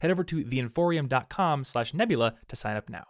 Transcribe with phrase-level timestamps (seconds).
[0.00, 3.04] Head over to theinforium.com slash nebula to sign up now.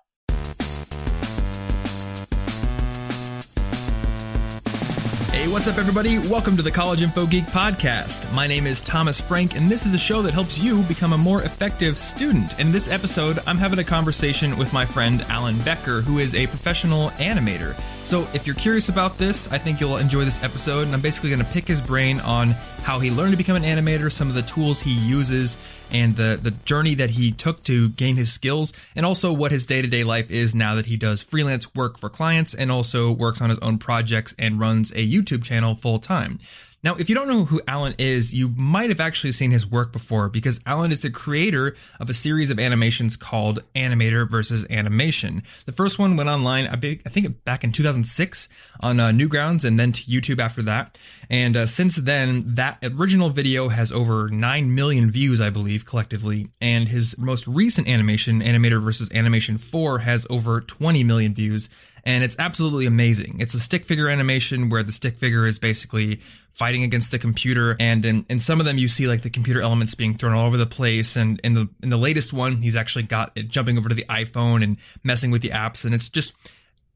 [5.32, 6.18] Hey, what's up, everybody?
[6.30, 8.34] Welcome to the College Info Geek Podcast.
[8.34, 11.18] My name is Thomas Frank, and this is a show that helps you become a
[11.18, 12.58] more effective student.
[12.58, 16.46] In this episode, I'm having a conversation with my friend Alan Becker, who is a
[16.46, 17.74] professional animator.
[17.74, 21.30] So, if you're curious about this, I think you'll enjoy this episode, and I'm basically
[21.30, 22.48] going to pick his brain on
[22.86, 25.56] how he learned to become an animator, some of the tools he uses,
[25.92, 29.66] and the, the journey that he took to gain his skills, and also what his
[29.66, 33.10] day to day life is now that he does freelance work for clients and also
[33.10, 36.38] works on his own projects and runs a YouTube channel full time.
[36.82, 39.92] Now, if you don't know who Alan is, you might have actually seen his work
[39.92, 45.42] before because Alan is the creator of a series of animations called Animator versus Animation.
[45.64, 46.76] The first one went online, I
[47.08, 48.48] think back in 2006
[48.80, 50.98] on uh, Newgrounds and then to YouTube after that.
[51.30, 56.48] And uh, since then, that original video has over 9 million views, I believe, collectively.
[56.60, 61.68] And his most recent animation, Animator versus Animation 4, has over 20 million views
[62.06, 63.36] and it's absolutely amazing.
[63.40, 66.20] It's a stick figure animation where the stick figure is basically
[66.50, 69.60] fighting against the computer, and in, in some of them you see like the computer
[69.60, 71.16] elements being thrown all over the place.
[71.16, 74.06] And in the in the latest one, he's actually got it jumping over to the
[74.08, 76.32] iPhone and messing with the apps, and it's just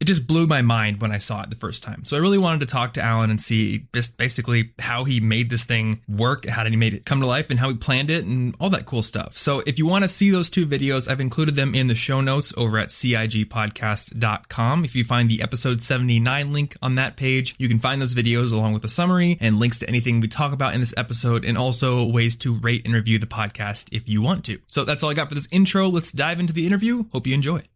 [0.00, 2.06] it just blew my mind when I saw it the first time.
[2.06, 5.50] So I really wanted to talk to Alan and see just basically how he made
[5.50, 8.08] this thing work, how did he made it come to life, and how he planned
[8.08, 9.36] it, and all that cool stuff.
[9.36, 12.22] So if you want to see those two videos, I've included them in the show
[12.22, 14.84] notes over at cigpodcast.com.
[14.84, 18.52] If you find the episode 79 link on that page, you can find those videos
[18.52, 21.58] along with the summary and links to anything we talk about in this episode, and
[21.58, 24.58] also ways to rate and review the podcast if you want to.
[24.66, 25.88] So that's all I got for this intro.
[25.88, 27.04] Let's dive into the interview.
[27.12, 27.69] Hope you enjoy.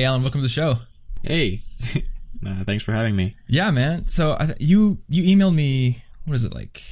[0.00, 0.78] Hey, Alan, welcome to the show.
[1.22, 1.60] Hey,
[2.46, 3.36] uh, thanks for having me.
[3.46, 4.08] Yeah, man.
[4.08, 6.02] So th- you you emailed me.
[6.24, 6.82] What is it like?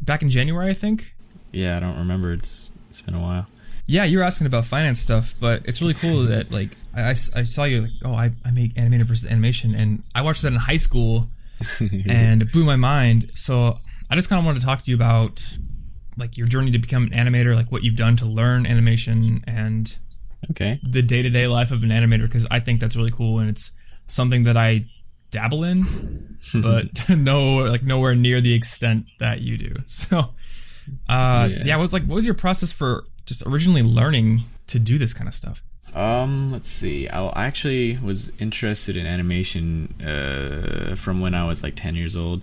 [0.00, 1.14] Back in January, I think.
[1.52, 2.32] Yeah, I don't remember.
[2.32, 3.44] It's it's been a while.
[3.84, 7.10] Yeah, you were asking about finance stuff, but it's really cool that like I, I,
[7.10, 10.48] I saw you like oh I, I make animated versus animation, and I watched that
[10.48, 11.28] in high school,
[12.08, 13.30] and it blew my mind.
[13.34, 15.58] So I just kind of wanted to talk to you about
[16.16, 19.98] like your journey to become an animator, like what you've done to learn animation, and
[20.50, 20.80] okay.
[20.82, 23.70] the day-to-day life of an animator because i think that's really cool and it's
[24.06, 24.84] something that i
[25.34, 29.74] dabble in but no like nowhere near the extent that you do.
[29.86, 30.18] So
[31.08, 31.62] uh yeah.
[31.64, 35.28] yeah was like what was your process for just originally learning to do this kind
[35.28, 35.62] of stuff?
[35.94, 37.08] Um let's see.
[37.08, 42.42] I actually was interested in animation uh from when i was like 10 years old.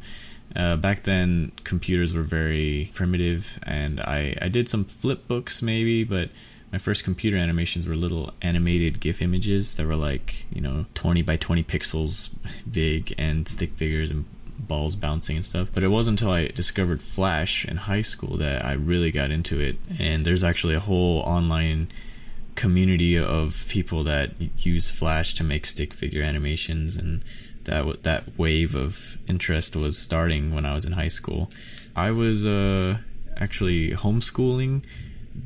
[0.54, 6.04] Uh, back then computers were very primitive and I, I did some flip books maybe
[6.04, 6.30] but
[6.72, 11.22] my first computer animations were little animated GIF images that were like, you know, 20
[11.22, 12.30] by 20 pixels
[12.72, 14.26] big and stick figures and
[14.58, 15.68] balls bouncing and stuff.
[15.74, 19.60] But it wasn't until I discovered Flash in high school that I really got into
[19.60, 19.76] it.
[20.00, 21.92] And there's actually a whole online
[22.56, 24.32] community of people that
[24.66, 27.24] use Flash to make stick figure animations and
[27.66, 31.52] that that wave of interest was starting when I was in high school.
[31.96, 32.98] I was uh,
[33.38, 34.84] actually homeschooling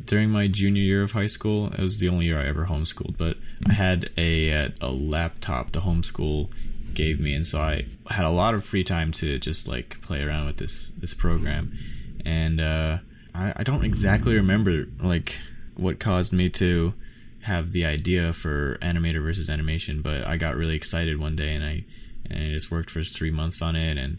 [0.05, 1.67] during my junior year of high school.
[1.67, 3.37] It was the only year I ever homeschooled, but
[3.67, 6.49] I had a a laptop the homeschool
[6.93, 10.21] gave me, and so I had a lot of free time to just like play
[10.21, 11.77] around with this this program.
[12.25, 12.97] And uh,
[13.33, 15.37] I, I don't exactly remember like
[15.75, 16.93] what caused me to
[17.41, 21.63] have the idea for animator versus animation, but I got really excited one day, and
[21.63, 21.85] I
[22.29, 24.17] and I just worked for three months on it, and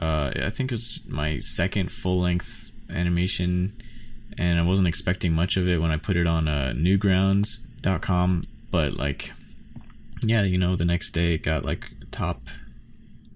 [0.00, 3.80] uh, I think it was my second full length animation
[4.38, 8.44] and I wasn't expecting much of it when I put it on uh, newgrounds.com.
[8.70, 9.32] But like,
[10.22, 12.42] yeah, you know, the next day it got like top.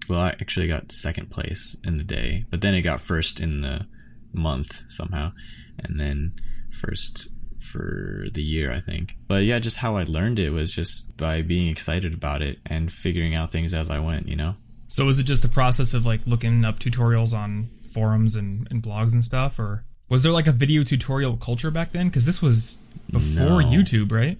[0.09, 3.61] Well, I actually got second place in the day, but then it got first in
[3.61, 3.85] the
[4.31, 5.33] month somehow,
[5.77, 6.33] and then
[6.81, 7.27] first
[7.59, 9.15] for the year, I think.
[9.27, 12.91] But yeah, just how I learned it was just by being excited about it and
[12.91, 14.55] figuring out things as I went, you know?
[14.87, 18.81] So was it just a process of like looking up tutorials on forums and, and
[18.81, 19.83] blogs and stuff, or?
[20.09, 22.07] Was there like a video tutorial culture back then?
[22.07, 22.77] Because this was
[23.11, 23.67] before no.
[23.67, 24.37] YouTube, right?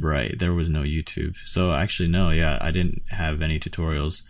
[0.00, 0.38] Right.
[0.38, 1.36] There was no YouTube.
[1.44, 2.30] So actually, no.
[2.30, 4.22] Yeah, I didn't have any tutorials.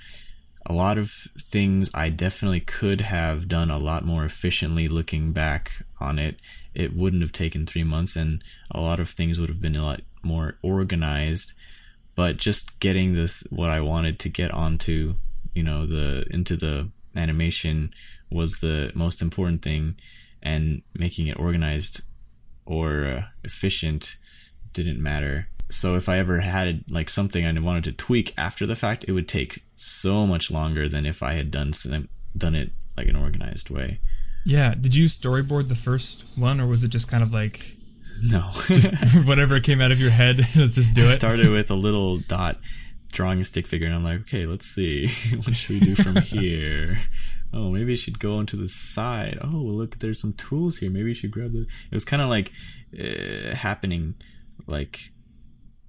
[0.69, 5.85] a lot of things I definitely could have done a lot more efficiently looking back
[6.01, 6.37] on it.
[6.75, 9.85] It wouldn't have taken three months, and a lot of things would have been a
[9.85, 11.53] lot more organized.
[12.17, 15.15] But just getting this, what I wanted to get onto,
[15.55, 17.93] you know, the into the animation
[18.31, 19.95] was the most important thing,
[20.47, 22.03] and making it organized
[22.65, 24.17] or uh, efficient
[24.73, 28.77] didn't matter so if I ever had like something I wanted to tweak after the
[28.77, 31.73] fact, it would take so much longer than if I had done
[32.37, 34.01] done it like an organized way.
[34.45, 34.75] Yeah.
[34.75, 37.77] Did you storyboard the first one, or was it just kind of like
[38.23, 38.95] no, just
[39.27, 40.39] whatever came out of your head?
[40.57, 41.09] Let's just do I it.
[41.09, 42.59] Started with a little dot
[43.13, 45.07] drawing a stick figure, and I'm like, okay, let's see,
[45.37, 46.99] what should we do from here?
[47.53, 49.39] Oh, maybe I should go onto the side.
[49.41, 50.91] Oh, look, there's some tools here.
[50.91, 51.61] Maybe you should grab the.
[51.61, 52.53] It was kind of like
[52.99, 54.15] uh, happening,
[54.67, 55.11] like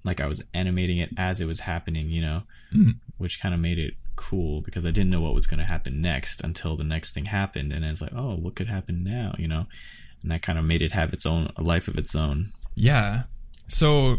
[0.03, 2.43] like I was animating it as it was happening, you know,
[2.73, 2.93] mm.
[3.17, 6.01] which kind of made it cool because I didn't know what was going to happen
[6.01, 9.47] next until the next thing happened, and it's like, oh, what could happen now, you
[9.47, 9.67] know,
[10.21, 12.51] and that kind of made it have its own a life of its own.
[12.75, 13.23] Yeah.
[13.67, 14.17] So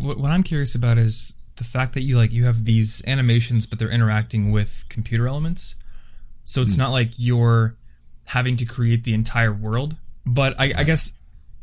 [0.00, 3.78] what I'm curious about is the fact that you like you have these animations, but
[3.78, 5.76] they're interacting with computer elements.
[6.44, 6.78] So it's mm.
[6.78, 7.76] not like you're
[8.24, 9.96] having to create the entire world.
[10.26, 11.12] But I, I guess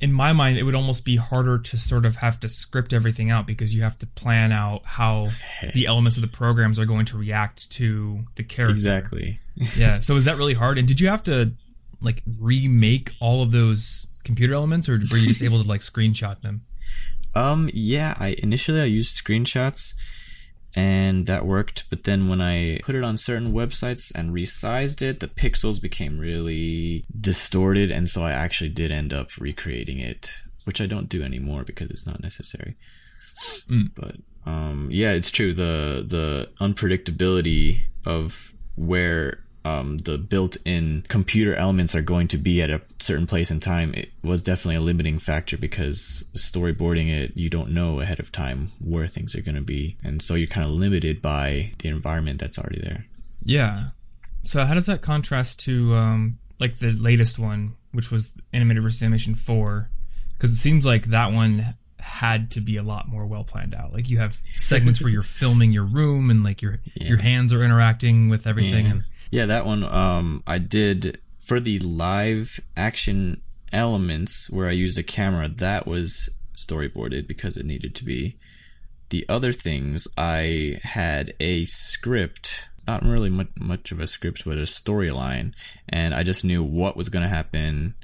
[0.02, 3.30] in my mind, it would almost be harder to sort of have to script everything
[3.30, 5.30] out because you have to plan out how
[5.74, 8.72] the elements of the programs are going to react to the character.
[8.72, 9.38] Exactly.
[9.78, 10.00] yeah.
[10.00, 10.80] So is that really hard?
[10.80, 11.54] And did you have to
[12.02, 16.42] like remake all of those computer elements, or were you just able to like screenshot
[16.42, 16.62] them?
[17.36, 17.70] Um.
[17.74, 18.16] Yeah.
[18.20, 19.94] I initially I used screenshots
[20.76, 21.86] and that worked.
[21.90, 26.20] But then when I put it on certain websites and resized it, the pixels became
[26.20, 30.32] really distorted, and so I actually did end up recreating it,
[30.66, 32.78] which I don't do anymore because it's not necessary.
[33.70, 33.92] Mm.
[33.96, 34.16] But
[34.46, 35.54] um, yeah, it's true.
[35.54, 42.70] The the unpredictability of where um, the built-in computer elements are going to be at
[42.70, 47.50] a certain place in time it was definitely a limiting factor because storyboarding it you
[47.50, 50.66] don't know ahead of time where things are going to be and so you're kind
[50.66, 53.06] of limited by the environment that's already there
[53.44, 53.90] yeah
[54.44, 59.02] so how does that contrast to um, like the latest one which was animated versus
[59.02, 59.90] animation 4
[60.34, 63.94] because it seems like that one had to be a lot more well planned out.
[63.94, 67.08] Like you have segments where you're filming your room and like your yeah.
[67.08, 68.92] your hands are interacting with everything yeah.
[68.92, 73.42] and yeah, that one um, I did for the live action
[73.72, 75.48] elements where I used a camera.
[75.48, 78.38] That was storyboarded because it needed to be.
[79.10, 84.58] The other things I had a script, not really much, much of a script, but
[84.58, 85.54] a storyline,
[85.88, 87.96] and I just knew what was going to happen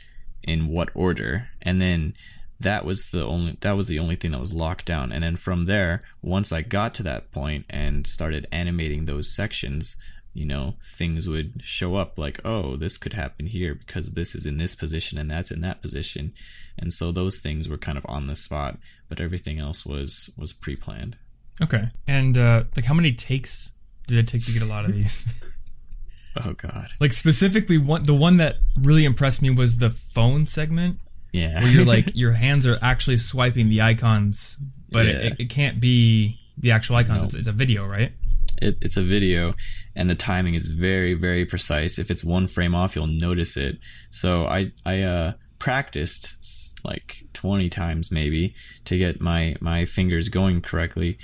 [0.43, 2.13] in what order, and then
[2.59, 5.35] that was the only that was the only thing that was locked down and then
[5.35, 9.95] from there once i got to that point and started animating those sections
[10.37, 14.45] you know, things would show up like, oh, this could happen here because this is
[14.45, 16.31] in this position and that's in that position.
[16.77, 18.77] And so those things were kind of on the spot,
[19.09, 21.17] but everything else was was pre-planned.
[21.59, 21.89] Okay.
[22.07, 23.73] And uh like how many takes
[24.05, 25.25] did it take to get a lot of these?
[26.45, 26.89] oh god.
[26.99, 30.99] Like specifically one the one that really impressed me was the phone segment.
[31.33, 31.63] Yeah.
[31.63, 34.59] Where you're like your hands are actually swiping the icons,
[34.91, 35.13] but yeah.
[35.13, 37.23] it, it, can't be the actual icons.
[37.23, 38.13] It's, it's a video, right?
[38.61, 39.53] It, it's a video
[39.95, 41.99] and the timing is very very precise.
[41.99, 43.77] If it's one frame off you'll notice it.
[44.11, 48.53] So i i uh practiced like 20 times maybe
[48.85, 51.17] to get my my fingers going correctly.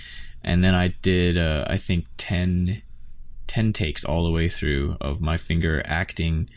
[0.44, 2.82] And then i did uh, i think 10
[3.48, 6.50] 10 takes all the way through of my finger acting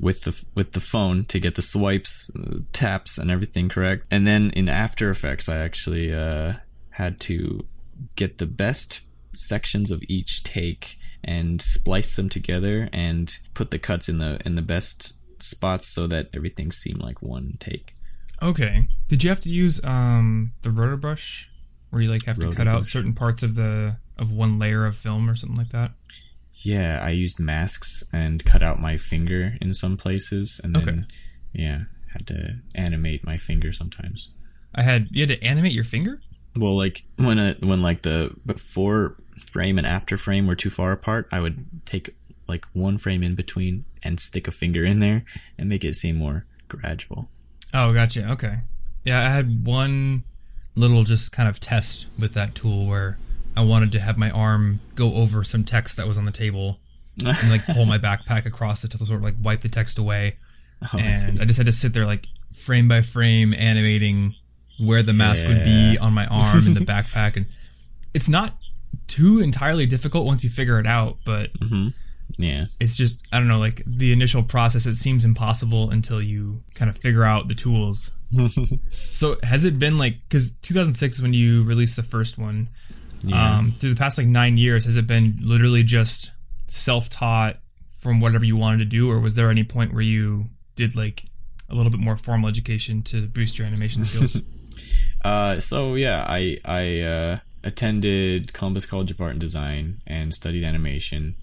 [0.00, 2.30] with the with the phone to get the swipes
[2.72, 4.06] taps and everything correct.
[4.10, 6.54] And then in after effects i actually uh,
[6.90, 7.66] had to
[8.16, 9.00] get the best
[9.34, 14.54] sections of each take and splice them together and put the cuts in the in
[14.54, 17.94] the best spots so that everything seemed like one take.
[18.42, 18.88] Okay.
[19.08, 21.50] Did you have to use um the Roto Brush
[21.90, 24.96] where you like have to cut out certain parts of the of one layer of
[24.96, 25.92] film or something like that?
[26.52, 31.02] Yeah, I used masks and cut out my finger in some places and then okay.
[31.52, 31.82] yeah,
[32.12, 34.30] had to animate my finger sometimes.
[34.74, 36.20] I had you had to animate your finger?
[36.56, 40.92] Well, like when a when like the before frame and after frame were too far
[40.92, 42.14] apart, I would take
[42.48, 45.24] like one frame in between and stick a finger in there
[45.56, 47.28] and make it seem more gradual.
[47.72, 48.28] Oh, gotcha.
[48.32, 48.58] Okay.
[49.04, 50.24] Yeah, I had one
[50.74, 53.18] little just kind of test with that tool where
[53.56, 56.78] I wanted to have my arm go over some text that was on the table
[57.24, 60.36] and like pull my backpack across it to sort of like wipe the text away.
[60.82, 64.34] Oh, and I, I, just had to sit there like frame by frame animating
[64.80, 65.48] where the mask yeah.
[65.48, 67.46] would be on my arm in the backpack and
[68.14, 68.56] it's not
[69.06, 71.88] too entirely difficult once you figure it out, but hmm
[72.38, 72.66] Yeah.
[72.80, 76.88] it's just I don't know, like the initial process it seems impossible until you kind
[76.88, 78.12] of figure out the tools.
[79.10, 82.68] So has it been like cuz 2006 when you released the first one.
[83.22, 83.58] Yeah.
[83.58, 86.30] Um through the past like 9 years has it been literally just
[86.68, 87.58] self-taught
[87.98, 91.24] from whatever you wanted to do or was there any point where you did like
[91.68, 94.40] a little bit more formal education to boost your animation skills?
[95.24, 100.64] Uh, so yeah, I I uh, attended Columbus College of Art and Design and studied
[100.64, 101.36] animation,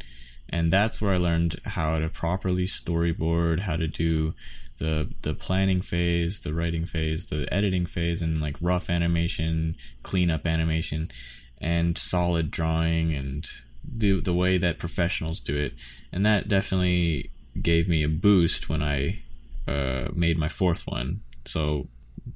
[0.50, 4.34] and that's where I learned how to properly storyboard, how to do
[4.80, 10.46] the the planning phase, the writing phase, the editing phase, and like rough animation, cleanup
[10.48, 11.12] animation,
[11.60, 13.48] and solid drawing, and
[13.84, 15.74] the the way that professionals do it,
[16.12, 17.32] and that definitely
[17.62, 19.20] gave me a boost when I
[19.68, 21.22] uh, made my fourth one.
[21.46, 21.88] So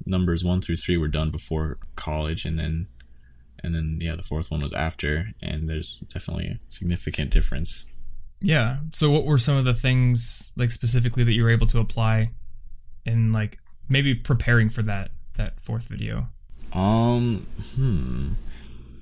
[0.06, 2.88] numbers one through three were done before college, and then
[3.62, 7.86] and then yeah, the fourth one was after, and there's definitely a significant difference.
[8.40, 8.78] Yeah.
[8.92, 12.30] So what were some of the things like specifically that you were able to apply
[13.06, 13.58] in like
[13.88, 16.28] maybe preparing for that that fourth video?
[16.72, 17.46] Um,
[17.76, 18.32] hmm,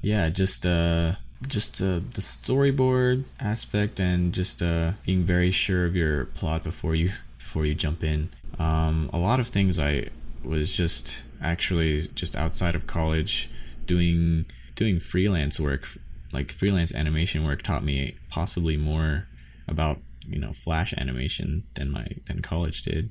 [0.02, 1.14] yeah, just uh,
[1.46, 6.94] just uh, the storyboard aspect, and just uh, being very sure of your plot before
[6.94, 8.28] you before you jump in.
[8.58, 10.08] Um, a lot of things I
[10.44, 13.50] was just actually just outside of college
[13.86, 15.88] doing doing freelance work
[16.32, 19.26] like freelance animation work taught me possibly more
[19.68, 23.10] about you know flash animation than my than college did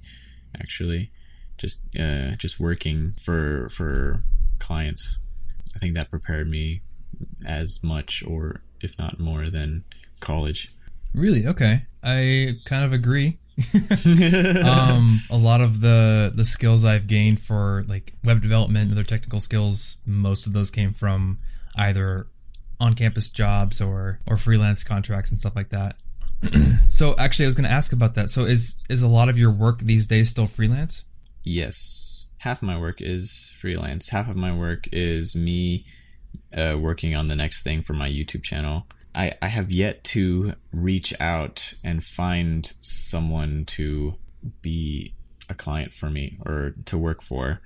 [0.60, 1.12] actually
[1.58, 4.24] just uh just working for for
[4.60, 5.20] clients
[5.76, 6.82] i think that prepared me
[7.46, 9.84] as much or if not more than
[10.20, 10.74] college
[11.14, 11.48] Really?
[11.48, 11.86] Okay.
[12.04, 13.40] I kind of agree.
[14.66, 19.04] um, a lot of the the skills I've gained for like web development and other
[19.04, 21.40] technical skills, most of those came from
[21.76, 22.28] either
[22.80, 25.98] on campus jobs or or freelance contracts and stuff like that.
[26.90, 28.30] so actually, I was going to ask about that.
[28.30, 31.04] So is is a lot of your work these days still freelance?
[31.44, 32.26] Yes.
[32.38, 34.10] Half of my work is freelance.
[34.10, 35.86] Half of my work is me
[36.56, 38.88] uh, working on the next thing for my YouTube channel.
[39.16, 44.16] I, I have yet to reach out and find someone to
[44.62, 45.14] be
[45.50, 47.60] a client for me or to work for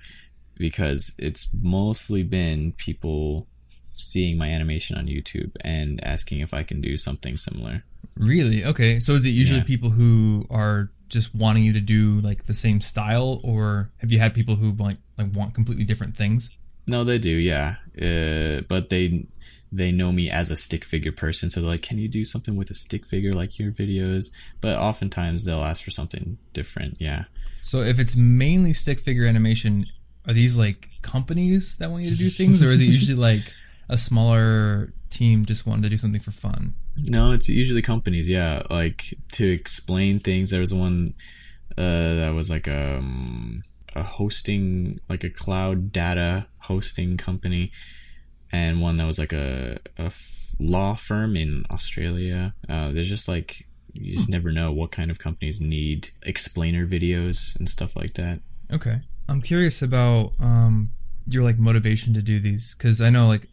[0.56, 3.46] because it's mostly been people
[3.90, 7.84] seeing my animation on YouTube and asking if I can do something similar.
[8.16, 8.64] Really?
[8.64, 9.00] Okay.
[9.00, 9.64] So is it usually Yeah.
[9.64, 14.18] people who are just wanting you to do like the same style, or have you
[14.18, 16.50] had people who like like want completely different things?
[16.86, 17.76] No, they do, yeah.
[18.00, 19.26] Uh, but they
[19.74, 22.56] they know me as a stick figure person, so they're like, "Can you do something
[22.56, 26.96] with a stick figure like your videos?" But oftentimes they'll ask for something different.
[27.00, 27.24] Yeah.
[27.62, 29.86] So if it's mainly stick figure animation,
[30.26, 33.52] are these like companies that want you to do things, or is it usually like
[33.88, 36.74] a smaller team just wanting to do something for fun?
[36.96, 38.28] No, it's usually companies.
[38.28, 40.50] Yeah, like to explain things.
[40.50, 41.14] There was one
[41.76, 43.62] uh, that was like um,
[43.96, 47.72] a hosting, like a cloud data hosting company,
[48.54, 52.54] and one that was like a, a f- law firm in Australia.
[52.68, 57.56] Uh, there's just like you just never know what kind of companies need explainer videos
[57.56, 58.40] and stuff like that.
[58.72, 59.00] Okay.
[59.28, 60.90] I'm curious about um,
[61.26, 63.48] your like motivation to do these because I know like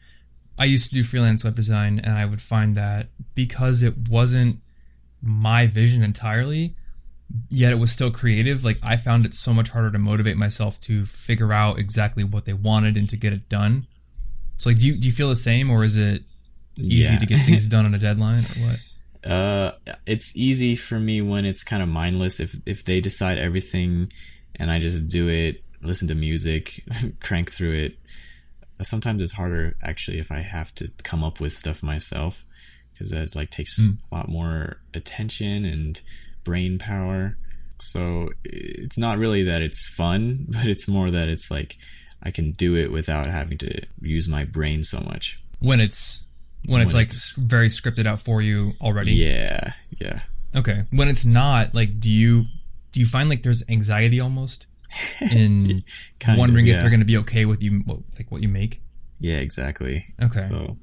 [0.59, 4.57] I used to do freelance web design and I would find that because it wasn't
[5.21, 6.75] my vision entirely,
[7.49, 8.63] yet it was still creative.
[8.63, 12.45] Like I found it so much harder to motivate myself to figure out exactly what
[12.45, 13.87] they wanted and to get it done.
[14.61, 16.21] So like, do you do you feel the same or is it
[16.77, 17.17] easy Yeah.
[17.19, 18.79] to get things done on a deadline or what?
[19.23, 19.73] Uh,
[20.07, 22.39] it's easy for me when it's kind of mindless.
[22.39, 24.11] If if they decide everything,
[24.55, 26.83] and I just do it, listen to music,
[27.21, 27.99] crank through it.
[28.81, 32.43] Sometimes it's harder actually if I have to come up with stuff myself,
[32.93, 33.97] because that like takes Mm.
[34.11, 36.01] a lot more attention and
[36.43, 37.37] brain power.
[37.79, 41.77] So it's not really that it's fun, but it's more that it's like
[42.23, 45.39] I can do it without having to use my brain so much.
[45.59, 46.25] When it's
[46.65, 49.13] when it's like it's- very scripted out for you already.
[49.13, 50.21] Yeah, yeah.
[50.55, 50.83] Okay.
[50.91, 52.45] When it's not, like, do you
[52.91, 54.67] do you find like there's anxiety almost
[55.21, 55.83] in
[56.19, 58.49] Kind of, wondering if they're going to be okay with you, what, like what you
[58.49, 58.81] make?
[59.19, 60.05] Yeah, exactly.
[60.21, 60.41] Okay.
[60.41, 60.77] So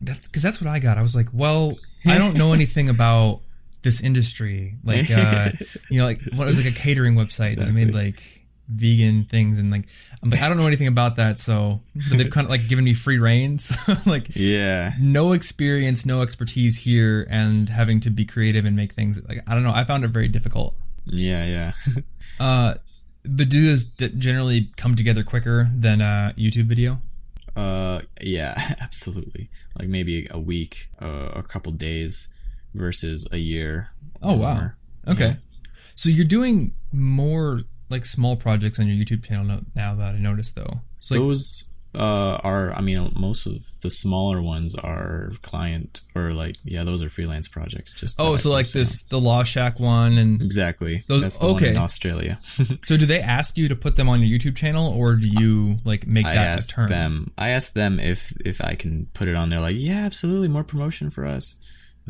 [0.00, 0.98] That's because that's what I got.
[0.98, 3.40] I was like, well, I don't know anything about
[3.82, 4.76] this industry.
[4.82, 5.50] Like, uh,
[5.90, 8.41] you know, like what was like a catering website that I made like
[8.74, 9.84] vegan things, and like
[10.22, 11.38] I'm like I don't know anything about that.
[11.38, 13.76] So but they've kind of like given me free reins,
[14.06, 14.28] like.
[14.34, 19.40] yeah, No experience, no expertise here, and having to be creative and make things like
[19.46, 19.72] I don't know.
[19.72, 20.76] I found it very difficult.
[21.06, 21.72] yeah, yeah.
[22.40, 22.74] Uh,
[23.24, 26.98] but do those d- generally come together quicker than a YouTube video?
[27.54, 29.50] Uh, yeah, absolutely.
[29.78, 32.28] Like maybe a week, uh, a couple days,
[32.74, 33.90] versus a year.
[34.22, 34.54] Oh wow.
[34.54, 34.76] more.
[35.06, 35.26] Okay.
[35.26, 35.34] Yeah.
[35.94, 37.60] So you're doing more
[37.92, 40.74] like small projects on your YouTube channel no- now that I noticed though.
[40.98, 41.98] So like, Those uh,
[42.42, 47.10] are, I mean, most of the smaller ones are client or like, yeah, those are
[47.10, 47.92] freelance projects.
[47.92, 51.04] Just oh, so like this the Law Shack one and Exactly.
[51.06, 51.70] Those- That's the one okay.
[51.70, 52.38] in Australia.
[52.82, 55.78] so do they ask you to put them on your YouTube channel or do you
[55.84, 56.88] like make I that a term?
[56.88, 57.30] them.
[57.36, 59.60] I asked them if if I can put it on there.
[59.60, 61.54] Like, yeah, absolutely, more promotion for us.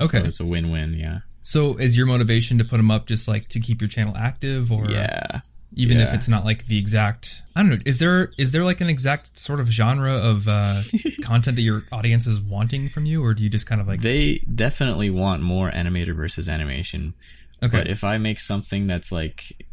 [0.00, 0.20] Okay.
[0.20, 0.94] so it's a win-win.
[0.94, 4.14] Yeah, So is your motivation to put them up just like to keep your channel
[4.16, 5.40] active or yeah.
[5.74, 8.80] Even if it's not like the exact I don't know, is there is there like
[8.80, 10.82] an exact sort of genre of uh
[11.22, 14.00] content that your audience is wanting from you or do you just kind of like
[14.00, 17.14] They definitely want more animator versus animation.
[17.62, 17.78] Okay.
[17.78, 19.64] But if I make something that's like,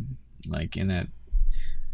[0.48, 1.08] like in that,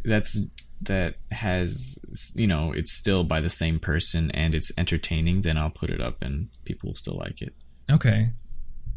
[0.04, 0.38] that's
[0.82, 1.98] that has
[2.36, 6.02] you know it's still by the same person and it's entertaining, then I'll put it
[6.02, 7.54] up and people will still like it.
[7.92, 8.32] Okay.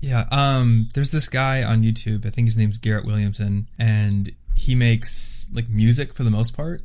[0.00, 0.26] Yeah.
[0.30, 0.88] Um.
[0.94, 2.24] There's this guy on YouTube.
[2.26, 6.80] I think his name's Garrett Williamson, and he makes like music for the most part.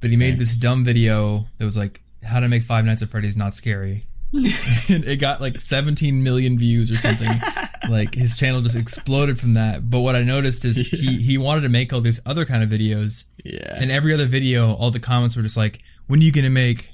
[0.00, 3.08] But he made this dumb video that was like how to make Five Nights at
[3.10, 4.06] Freddy's not scary.
[4.32, 7.30] and it got like 17 million views or something.
[7.88, 9.88] like his channel just exploded from that.
[9.88, 12.68] But what I noticed is he he wanted to make all these other kind of
[12.68, 13.78] videos, Yeah.
[13.80, 16.90] and every other video, all the comments were just like, "When are you gonna make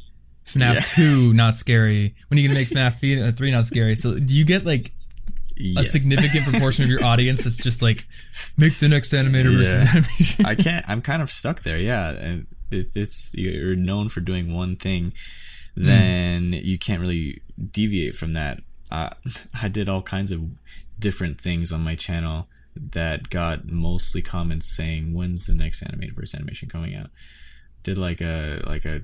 [0.46, 0.80] FNAF Yeah.
[0.80, 2.14] two not scary?
[2.28, 4.92] When are you gonna make FNAF uh, three not scary?" So do you get like
[5.76, 8.06] a significant proportion of your audience that's just like,
[8.56, 10.46] make the next animator versus animation?
[10.46, 10.84] I can't.
[10.88, 11.78] I'm kind of stuck there.
[11.78, 15.12] Yeah, and if it's you're known for doing one thing,
[15.76, 18.60] then you can't really deviate from that.
[18.90, 19.10] Uh,
[19.62, 20.42] I did all kinds of
[20.98, 26.34] different things on my channel that got mostly comments saying, "When's the next animated versus
[26.34, 27.10] animation coming out?"
[27.82, 29.02] Did like a like a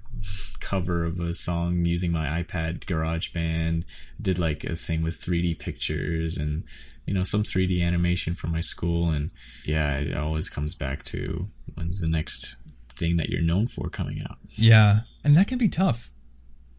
[0.61, 3.85] cover of a song using my iPad GarageBand.
[4.21, 6.65] Did like a thing with 3D pictures and
[7.07, 9.31] you know some 3D animation for my school and
[9.65, 12.57] yeah it always comes back to when's the next
[12.89, 16.11] thing that you're known for coming out yeah, and that can be tough.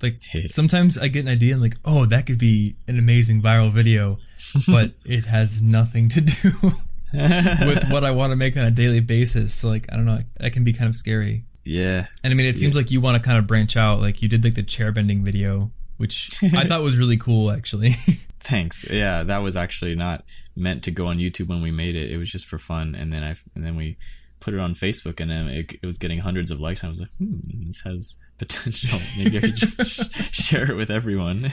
[0.01, 0.51] Like Hit.
[0.51, 4.17] sometimes I get an idea and like, oh, that could be an amazing viral video,
[4.67, 6.51] but it has nothing to do
[7.13, 9.53] with what I want to make on a daily basis.
[9.53, 11.45] So like, I don't know, that can be kind of scary.
[11.67, 13.99] Yeah And I mean, it seems like you want to kind of branch out.
[13.99, 17.95] Like you did like the chair bending video, which I thought was really cool, actually.
[18.39, 20.23] thanks yeah that was actually not
[20.55, 23.11] meant to go on youtube when we made it it was just for fun and
[23.11, 23.97] then i and then we
[24.39, 27.01] put it on facebook and then it, it was getting hundreds of likes i was
[27.01, 29.99] like hmm this has potential maybe i could just sh-
[30.31, 31.51] share it with everyone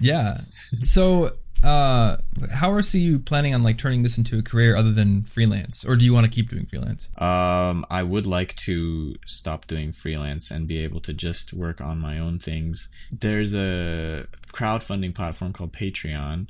[0.00, 0.42] yeah.
[0.80, 2.16] So, uh,
[2.50, 5.96] how are you planning on like turning this into a career other than freelance, or
[5.96, 7.08] do you want to keep doing freelance?
[7.18, 11.98] Um, I would like to stop doing freelance and be able to just work on
[11.98, 12.88] my own things.
[13.10, 16.48] There's a crowdfunding platform called Patreon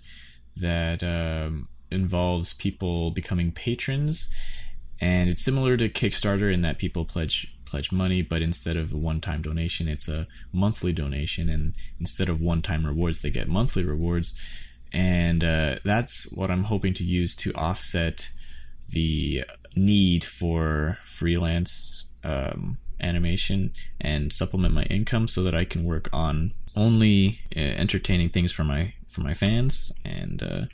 [0.57, 4.29] that um, involves people becoming patrons,
[5.01, 8.97] and it's similar to Kickstarter in that people pledge pledge money, but instead of a
[8.99, 14.35] one-time donation, it's a monthly donation, and instead of one-time rewards, they get monthly rewards,
[14.93, 18.31] and uh, that's what I'm hoping to use to offset
[18.91, 26.09] the need for freelance um, animation and supplement my income so that I can work
[26.13, 30.65] on only uh, entertaining things for my for my fans and uh,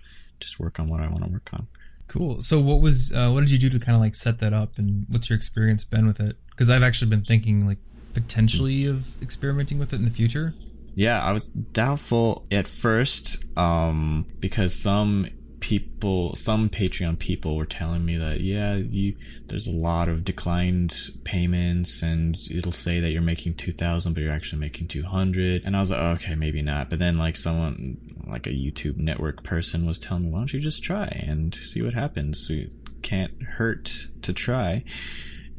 [0.40, 1.66] just work on what I want to work on.
[2.06, 2.40] Cool.
[2.42, 4.78] So, what was uh, what did you do to kind of like set that up,
[4.78, 6.36] and what's your experience been with it?
[6.50, 7.78] Because I've actually been thinking like
[8.14, 10.54] potentially of experimenting with it in the future.
[10.98, 15.28] Yeah, I was doubtful at first um, because some
[15.60, 19.14] people, some Patreon people were telling me that yeah, you
[19.46, 24.32] there's a lot of declined payments and it'll say that you're making 2000 but you're
[24.32, 26.90] actually making 200 and I was like okay, maybe not.
[26.90, 30.58] But then like someone like a YouTube network person was telling me why don't you
[30.58, 32.44] just try and see what happens.
[32.44, 34.82] So it can't hurt to try.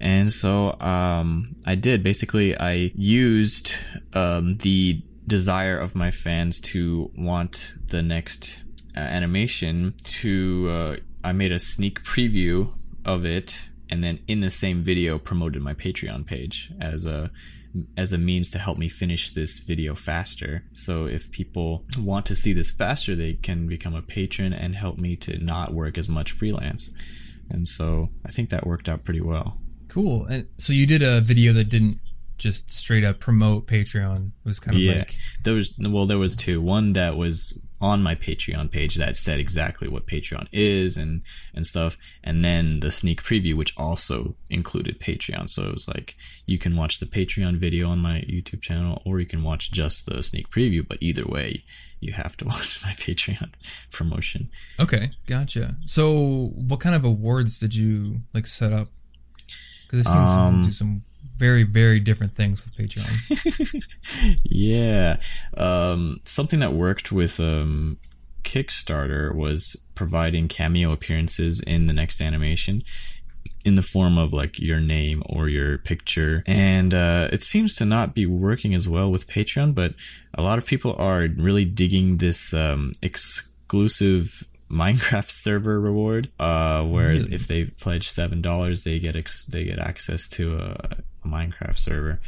[0.01, 2.03] And so um, I did.
[2.03, 3.73] Basically, I used
[4.13, 8.59] um, the desire of my fans to want the next
[8.97, 10.69] uh, animation to.
[10.69, 12.73] Uh, I made a sneak preview
[13.05, 17.31] of it, and then in the same video promoted my Patreon page as a
[17.95, 20.63] as a means to help me finish this video faster.
[20.73, 24.97] So if people want to see this faster, they can become a patron and help
[24.97, 26.89] me to not work as much freelance.
[27.49, 29.59] And so I think that worked out pretty well.
[29.87, 30.25] Cool.
[30.25, 31.99] And so you did a video that didn't
[32.39, 34.31] just straight up promote Patreon.
[34.43, 37.53] It was kind of yeah like there was well there was two one that was
[37.81, 41.21] on my Patreon page that said exactly what Patreon is and
[41.53, 45.49] and stuff, and then the sneak preview, which also included Patreon.
[45.49, 49.19] So it was like you can watch the Patreon video on my YouTube channel, or
[49.19, 50.85] you can watch just the sneak preview.
[50.87, 51.63] But either way,
[51.99, 53.51] you have to watch my Patreon
[53.91, 54.49] promotion.
[54.79, 55.77] Okay, gotcha.
[55.85, 58.87] So, what kind of awards did you like set up?
[59.89, 61.03] Because I've seen some Um, do some
[61.39, 63.83] very very different things with Patreon.
[64.43, 65.17] yeah.
[65.55, 67.97] Um, something that worked with um,
[68.43, 72.83] Kickstarter was providing cameo appearances in the next animation
[73.65, 76.43] in the form of like your name or your picture.
[76.45, 79.95] And uh, it seems to not be working as well with Patreon, but
[80.33, 87.09] a lot of people are really digging this um, exclusive Minecraft server reward, uh, where
[87.09, 87.33] Really?
[87.33, 91.77] if they pledge seven dollars, they get ex- they get access to a, a Minecraft
[91.77, 92.19] server.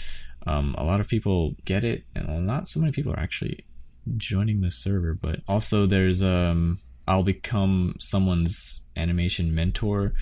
[0.48, 3.66] Um, a lot of people get it, and well, not so many people are actually
[4.18, 5.14] joining the server.
[5.14, 10.14] But also, there's um, I'll become someone's animation mentor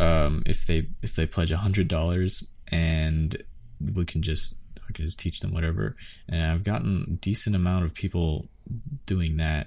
[0.00, 3.36] um, if they if they pledge a hundred dollars, and
[3.94, 4.54] we can just
[4.88, 5.96] I can just teach them whatever.
[6.28, 8.48] And I've gotten a decent amount of people
[9.04, 9.66] doing that.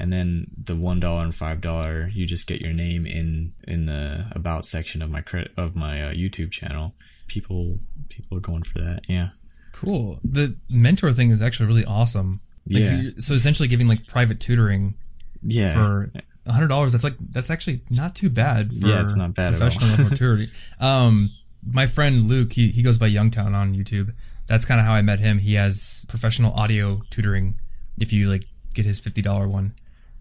[0.00, 3.86] And then the one dollar and five dollar, you just get your name in in
[3.86, 6.94] the about section of my credit of my uh, YouTube channel.
[7.28, 7.78] People
[8.08, 9.00] people are going for that.
[9.08, 9.28] Yeah.
[9.72, 10.18] Cool.
[10.24, 12.40] The mentor thing is actually really awesome.
[12.68, 13.00] Like, so, Yeah.
[13.02, 14.94] you're- so essentially, giving like private tutoring
[15.42, 15.72] Yeah.
[15.74, 16.12] for
[16.46, 16.92] a hundred dollars.
[16.92, 18.70] That's like that's actually not too bad.
[18.70, 19.70] For Yeah, it's not bad at all.
[19.70, 20.48] professional tutoring.
[20.80, 21.30] Um,
[21.66, 24.12] my friend Luke, he he goes by Youngtown on YouTube.
[24.46, 25.38] That's kind of how I met him.
[25.38, 27.58] He has professional audio tutoring.
[27.96, 29.72] If you like get his fifty dollar one,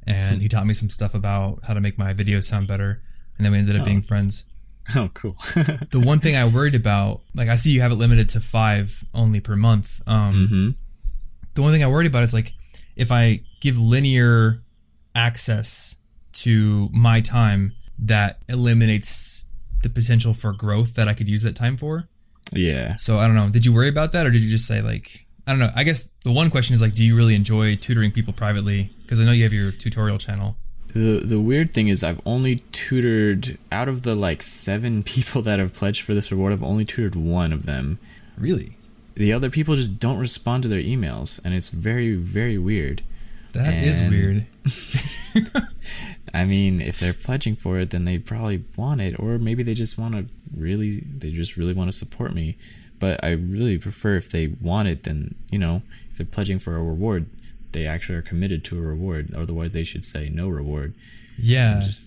[0.07, 3.01] and he taught me some stuff about how to make my videos sound better.
[3.37, 3.85] And then we ended up Oh.
[3.85, 4.45] being friends.
[4.95, 5.35] oh, cool.
[5.91, 9.03] The one thing I worried about, like I see you have it limited to five
[9.13, 10.01] only per month.
[10.07, 10.69] Um, hmm
[11.55, 12.51] the one thing I worried about is like
[12.95, 14.63] if I give linear
[15.15, 15.95] access
[16.33, 19.45] to my time, that eliminates
[19.83, 22.07] the potential for growth that I could use that time for.
[22.51, 22.95] Yeah.
[22.95, 23.49] So I don't know.
[23.49, 25.71] Did you worry about that, or did you just say like I don't know?
[25.75, 28.91] I guess the one question is like, do you really enjoy tutoring people privately?
[29.01, 30.55] Because I know you have your tutorial channel.
[30.93, 35.59] The the weird thing is I've only tutored out of the like seven people that
[35.59, 37.99] have pledged for this reward, I've only tutored one of them.
[38.37, 38.77] Really?
[39.15, 43.03] The other people just don't respond to their emails, and it's very, very weird.
[43.51, 44.45] That is And- weird.
[46.33, 49.75] I mean, if they're pledging for it, then they probably want it, or maybe they
[49.75, 50.25] just want to
[50.55, 52.57] really, they just really want to support me.
[53.03, 56.77] But I really prefer if they want it, then you know, if they're pledging for
[56.77, 57.25] a reward,
[57.73, 59.33] they actually are committed to a reward.
[59.35, 60.93] Otherwise, they should say no reward.
[61.37, 61.81] Yeah.
[61.85, 61.99] Just-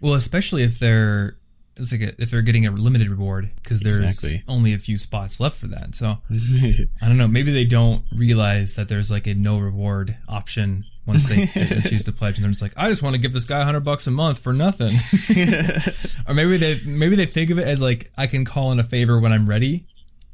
[0.00, 1.36] Well, especially if they're
[1.76, 4.42] it's like a, if they're getting a limited reward because there's Exactly.
[4.48, 5.94] only a few spots left for that.
[5.94, 7.28] So I don't know.
[7.28, 12.04] Maybe they don't realize that there's like a no reward option once they, they choose
[12.04, 14.06] to pledge, and they're just like, I just want to give this guy hundred bucks
[14.06, 14.94] a month for nothing.
[16.28, 18.84] or maybe they maybe they think of it as like I can call in a
[18.84, 19.86] favor when I'm ready,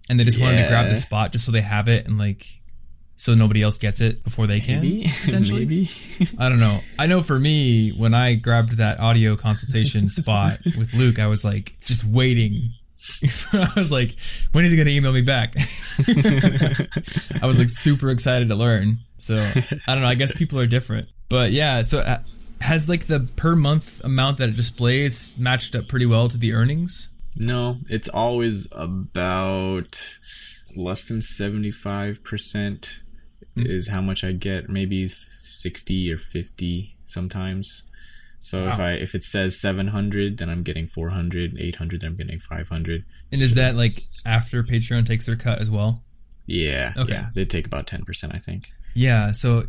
[0.08, 2.46] and they just wanted to grab the spot just so they have it and like
[3.16, 4.80] so nobody else gets it before they can.
[4.80, 5.60] Maybe, potentially.
[5.60, 5.90] maybe.
[6.38, 6.80] I don't know.
[6.98, 11.44] I know for me, when I grabbed that audio consultation spot with Luke, I was
[11.44, 12.72] like just waiting.
[13.52, 14.16] I was like,
[14.52, 15.54] when is he going to email me back?
[17.40, 18.98] I was like super excited to learn.
[19.18, 20.08] So I don't know.
[20.08, 21.08] I guess people are different.
[21.28, 22.18] But yeah, so
[22.60, 26.52] has like the per month amount that it displays matched up pretty well to the
[26.54, 27.08] earnings?
[27.36, 30.18] No, it's always about
[30.76, 32.98] less than 75%
[33.54, 33.66] hmm.
[33.66, 37.82] is how much I get, maybe 60 or 50 sometimes.
[38.40, 42.38] So if I if it says 700, then I'm getting 400, 800, then I'm getting
[42.38, 43.04] 500.
[43.32, 46.04] And is that like after Patreon takes their cut as well?
[46.44, 46.92] Yeah.
[46.94, 47.14] Okay.
[47.14, 48.70] Yeah, they take about 10%, I think.
[48.94, 49.32] Yeah.
[49.32, 49.64] So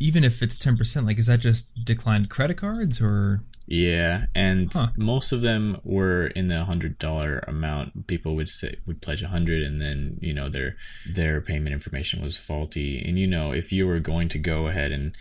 [0.00, 4.88] even if it's 10%, like is that just declined credit cards or Yeah, and Huh.
[4.96, 8.06] most of them were in the hundred dollar amount.
[8.06, 10.76] People would say would pledge a hundred, and then you know their
[11.10, 13.02] their payment information was faulty.
[13.02, 15.12] And you know if you were going to go ahead and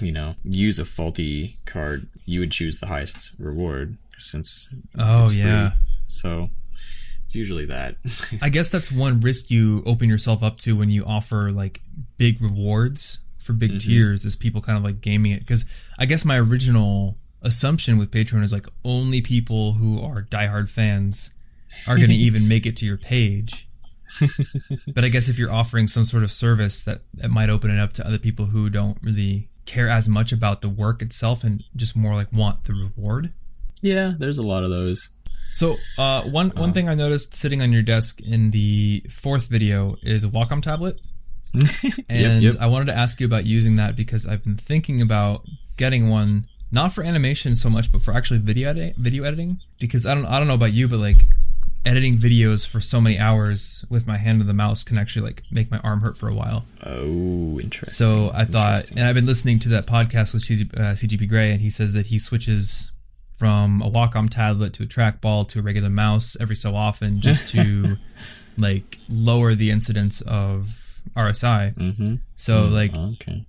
[0.00, 5.32] you know use a faulty card, you would choose the highest reward since Oh, it's
[5.32, 5.42] free.
[5.42, 5.72] yeah.
[6.06, 6.50] So
[7.24, 7.96] it's usually that.
[8.42, 11.80] I guess that's one risk you open yourself up to when you offer like
[12.18, 13.78] big rewards for big mm-hmm.
[13.90, 15.64] tiers is people kind of like gaming it because
[15.98, 21.32] I guess my original assumption with Patreon is like only people who are diehard fans
[21.86, 23.68] are going to even make it to your page.
[24.94, 27.80] but I guess if you're offering some sort of service that, that might open it
[27.80, 31.62] up to other people who don't really care as much about the work itself and
[31.74, 33.32] just more like want the reward.
[33.80, 35.08] yeah, there's a lot of those.
[35.54, 39.96] So uh, one one thing I noticed sitting on your desk in the fourth video
[40.02, 41.00] is a Wacom tablet.
[42.08, 42.54] and yep.
[42.58, 46.46] I wanted to ask you about using that because I've been thinking about getting one,
[46.72, 48.94] not for animation so much, but for actually video editing.
[48.96, 51.18] Video editing, because I don't, I don't know about you, but like
[51.84, 55.42] editing videos for so many hours with my hand on the mouse can actually like
[55.50, 56.64] make my arm hurt for a while.
[56.84, 57.94] Oh, interesting.
[57.94, 61.52] So I thought, and I've been listening to that podcast with CG, uh, CGP Grey,
[61.52, 62.92] and he says that he switches
[63.36, 67.48] from a Wacom tablet to a trackball to a regular mouse every so often just
[67.48, 67.96] to
[68.56, 70.78] like lower the incidence of
[71.16, 71.74] RSI.
[71.74, 72.14] Mm-hmm.
[72.36, 73.44] So like okay.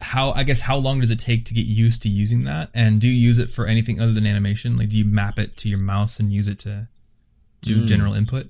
[0.00, 2.70] How I guess how long does it take to get used to using that?
[2.74, 4.76] And do you use it for anything other than animation?
[4.76, 6.88] Like do you map it to your mouse and use it to
[7.62, 7.86] do Mm.
[7.86, 8.48] general input?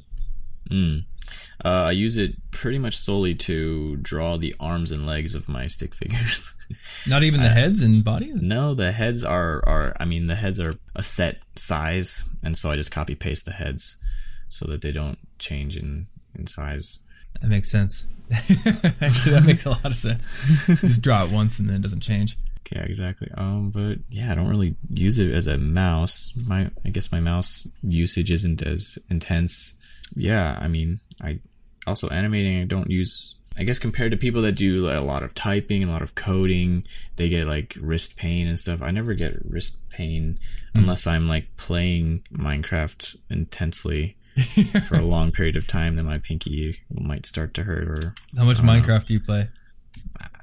[0.70, 1.04] Mm.
[1.64, 5.66] Uh, I use it pretty much solely to draw the arms and legs of my
[5.66, 6.54] stick figures.
[7.06, 8.40] Not even the heads and bodies?
[8.40, 12.70] no, the heads are are I mean the heads are a set size, and so
[12.70, 13.96] I just copy paste the heads
[14.48, 17.00] so that they don't change in in size.
[17.40, 18.06] That makes sense.
[19.00, 20.28] Actually, that makes a lot of sense.
[20.66, 22.36] Just draw it once and then it doesn't change.
[22.70, 23.28] Yeah, exactly.
[23.36, 26.32] Um, but yeah, I don't really use it as a mouse.
[26.46, 29.74] My, I guess my mouse usage isn't as intense.
[30.14, 31.40] Yeah, I mean, I
[31.86, 32.60] also animating.
[32.60, 33.34] I don't use.
[33.56, 36.14] I guess compared to people that do like, a lot of typing, a lot of
[36.14, 38.80] coding, they get like wrist pain and stuff.
[38.80, 40.38] I never get wrist pain
[40.72, 44.16] unless I'm like playing Minecraft intensely
[44.88, 45.96] for a long period of time.
[45.96, 48.72] Then my pinky might start to hurt or How much don't know.
[48.72, 49.48] Minecraft do you play?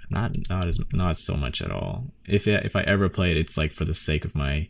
[0.10, 2.06] not not as not so much at all.
[2.26, 4.70] If it, if I ever play it, it's like for the sake of my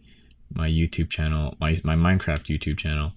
[0.53, 3.11] my YouTube channel, my my Minecraft YouTube channel,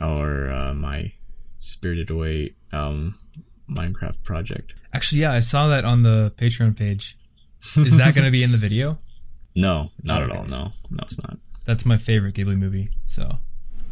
[0.00, 1.12] or uh, my
[1.58, 3.18] Spirited Away um,
[3.68, 4.72] Minecraft project.
[4.92, 7.18] Actually, yeah, I saw that on the Patreon page.
[7.76, 8.98] Is that going to be in the video?
[9.58, 10.38] No, not at Okay.
[10.38, 10.44] all.
[10.44, 11.38] No, no, it's not.
[11.64, 12.90] That's my favorite Ghibli movie.
[13.06, 13.38] So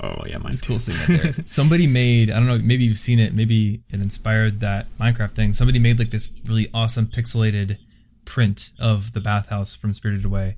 [0.01, 1.45] Oh yeah, mine's cool seeing that there.
[1.45, 5.53] Somebody made, I don't know, maybe you've seen it, maybe it inspired that Minecraft thing.
[5.53, 7.79] Somebody made like this really awesome pixelated
[8.25, 10.57] print of the bathhouse from Spirited Away.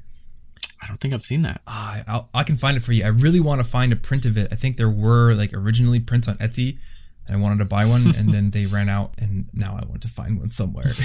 [0.83, 1.63] I don't think I've seen that.
[1.67, 3.05] Ah, I'll, I can find it for you.
[3.05, 4.49] I really want to find a print of it.
[4.53, 6.79] I think there were like originally prints on Etsy.
[7.27, 10.03] And I wanted to buy one, and then they ran out, and now I want
[10.03, 10.85] to find one somewhere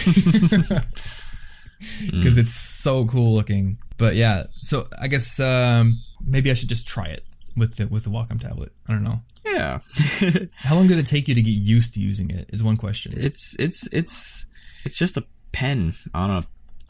[2.12, 3.80] because it's so cool looking.
[3.98, 7.26] But yeah, so I guess um, maybe I should just try it
[7.62, 8.72] with the with the Wacom tablet.
[8.90, 9.22] I don't know.
[9.46, 9.80] Yeah,
[10.56, 12.50] How long did it take you to get used to using it?
[12.52, 13.14] Is one question.
[13.16, 14.46] it's it's it's
[14.86, 16.42] it's just a pen on a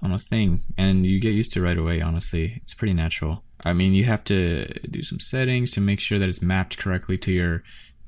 [0.04, 3.44] on a thing and you get used to it right away honestly it's pretty natural
[3.66, 7.18] i mean you have to do some settings to make sure that it's mapped correctly
[7.18, 7.62] to your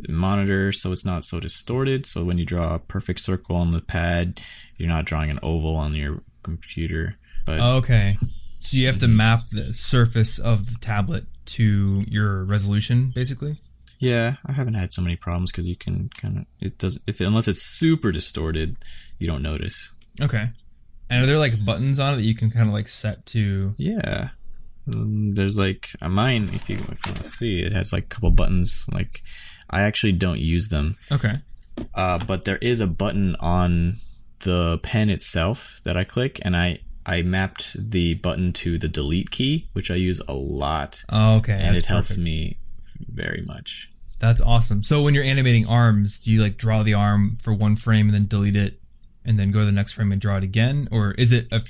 [0.09, 3.81] monitor so it's not so distorted so when you draw a perfect circle on the
[3.81, 4.39] pad
[4.77, 8.17] you're not drawing an oval on your computer but Okay,
[8.65, 13.59] so you have to map the surface of the tablet to your resolution, basically.
[13.99, 17.19] yeah i haven't had so many problems because you can kind of it does if
[17.21, 18.69] unless it's super distorted
[19.19, 19.89] you don't notice
[20.21, 20.45] Okay.
[21.09, 23.73] And are there like buttons on it that you can kind of like set to?
[23.77, 24.29] Yeah.
[24.93, 26.43] Um, there's like uh, mine.
[26.53, 28.85] If you if you want to see, it has like a couple buttons.
[28.91, 29.23] Like
[29.71, 31.33] I actually don't use them, Okay.
[31.95, 33.97] uh, but there is a button on
[34.41, 39.31] the pen itself that I click, and I I mapped the button to the delete
[39.31, 41.53] key, which I use a lot, Oh, okay.
[41.53, 42.23] and that's it helps perfect.
[42.23, 42.57] me
[43.07, 43.89] very much.
[44.19, 44.83] That's awesome.
[44.83, 48.13] So when you're animating arms, do you like draw the arm for one frame and
[48.15, 48.79] then delete it,
[49.25, 51.61] and then go to the next frame and draw it again, or is it a,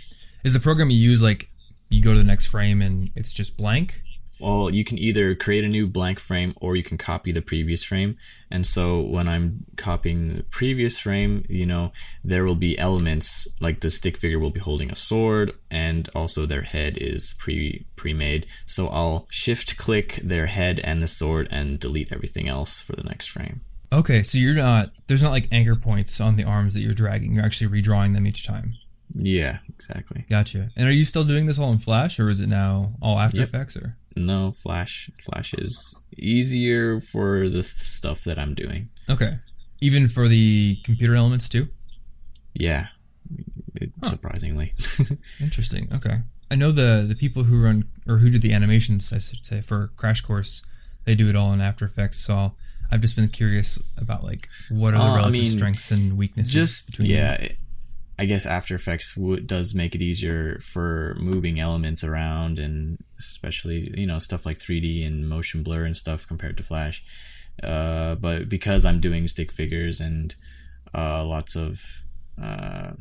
[0.44, 1.50] is the program you use like
[1.90, 4.02] you go to the next frame and it's just blank?
[4.44, 7.84] Well, you can either create a new blank frame or you can copy the previous
[7.84, 8.18] frame.
[8.52, 11.94] And so when I'm copying the previous frame, you know,
[12.26, 16.46] there will be elements like the stick figure will be holding a sword and also
[16.46, 18.46] their head is pre pre-made.
[18.66, 23.04] So I'll shift click their head and the sword and delete everything else for the
[23.04, 23.62] next frame.
[23.94, 27.34] Okay, so you're not there's not like anchor points on the arms that you're dragging.
[27.34, 28.74] You're actually redrawing them each time.
[29.16, 30.26] Yeah, exactly.
[30.30, 30.70] Gotcha.
[30.76, 33.38] And are you still doing this all in Flash, or is it now all After
[33.38, 33.50] Yep.
[33.50, 33.78] Effects?
[33.78, 38.90] Or No, Flash Flash is easier for the th- stuff that I'm doing.
[39.10, 39.40] okay,
[39.82, 41.68] even for the computer elements too.
[42.54, 42.88] Yeah.
[43.76, 44.74] It, Surprisingly.
[45.40, 45.88] Interesting.
[45.92, 46.20] Okay.
[46.52, 49.62] I know the the people who run or who do the animations, I should say,
[49.62, 50.62] for Crash Course,
[51.06, 52.20] they do it all in After Effects.
[52.24, 52.52] So
[52.92, 56.16] I've just been curious about like what are the Uh, I relative mean, strengths and
[56.18, 57.50] weaknesses just between yeah them.
[58.20, 63.92] I guess after effects w- does make it easier for moving elements around and especially
[63.98, 67.04] you know stuff like 3d and motion blur and stuff compared to flash.
[67.62, 70.36] Uh, but because i'm doing stick figures and
[70.96, 72.04] uh, lots of
[72.42, 72.92] uh,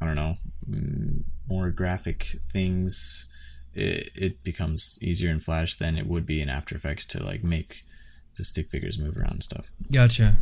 [0.00, 0.36] i don't know
[0.68, 3.26] mm, more graphic things
[3.74, 7.44] it, it becomes easier in flash than it would be in after effects to like
[7.44, 7.84] make
[8.36, 9.70] the stick figures move around and stuff.
[9.92, 10.38] Gotcha.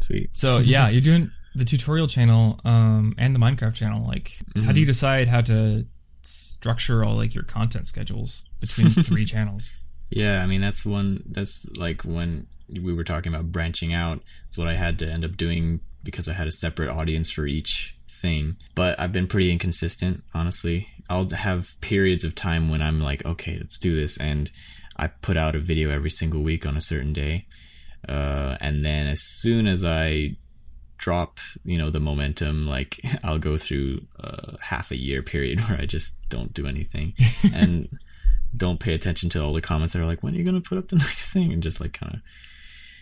[0.00, 0.30] sweet.
[0.32, 4.66] So yeah, you're doing the tutorial channel um, and the Minecraft channel, like, mm-hmm.
[4.66, 4.90] how do you mm-hmm.
[4.90, 5.86] decide how to
[6.22, 9.72] structure all like your content schedules between three channels?
[10.10, 11.22] Yeah, I mean that's one.
[11.26, 14.22] That's like when we were talking about branching out.
[14.48, 17.46] It's what I had to end up doing because I had a separate audience for
[17.46, 18.56] each thing.
[18.74, 20.88] But I've been pretty inconsistent, honestly.
[21.08, 24.50] I'll have periods of time when I'm like, okay, let's do this, and
[24.96, 27.46] I put out a video every single week on a certain day.
[28.08, 30.36] Uh, and then as soon as I
[31.02, 35.78] drop, you know, the momentum, like I'll go through a half a year period where
[35.78, 37.14] I just don't do anything
[37.54, 37.88] and
[38.56, 40.66] don't pay attention to all the comments that are like, when are you going to
[40.66, 41.52] put up the next thing?
[41.52, 42.20] And just like kind of,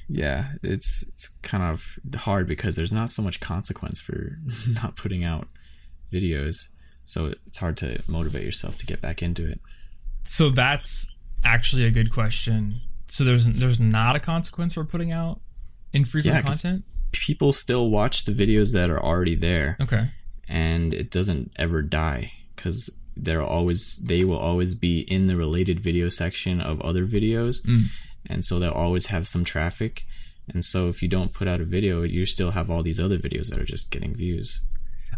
[0.08, 4.38] yeah, it's, it's kind of hard because there's not so much consequence for
[4.82, 5.48] not putting out
[6.10, 6.68] videos.
[7.04, 9.60] So it's hard to motivate yourself to get back into it.
[10.24, 11.06] So that's
[11.44, 12.80] actually a good question.
[13.08, 15.40] So there's there's not a consequence for putting out
[15.92, 16.84] infrequent yeah, content.
[17.12, 19.76] People still watch the videos that are already there.
[19.80, 20.10] Okay.
[20.48, 25.80] And it doesn't ever die because they're always they will always be in the related
[25.80, 27.86] video section of other videos, mm.
[28.28, 30.06] and so they'll always have some traffic.
[30.52, 33.18] And so if you don't put out a video, you still have all these other
[33.18, 34.60] videos that are just getting views.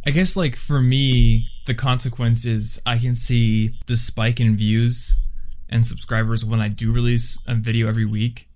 [0.05, 5.16] I guess like for me, the consequence is I can see the spike in views
[5.68, 8.48] and subscribers when I do release a video every week.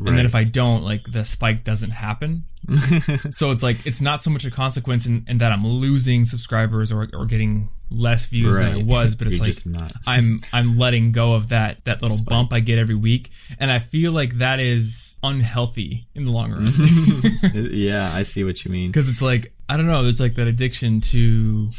[0.00, 0.08] Right.
[0.08, 2.44] And then if I don't, like the spike doesn't happen.
[3.30, 6.92] so it's like it's not so much a consequence in, in that I'm losing subscribers
[6.92, 8.70] or, or getting less views right.
[8.70, 9.56] than it was, but it's like
[10.06, 12.28] I'm I'm letting go of that that little Spike.
[12.28, 16.52] bump I get every week, and I feel like that is unhealthy in the long
[16.52, 16.72] run.
[17.54, 18.90] yeah, I see what you mean.
[18.90, 21.70] Because it's like I don't know, there's like that addiction to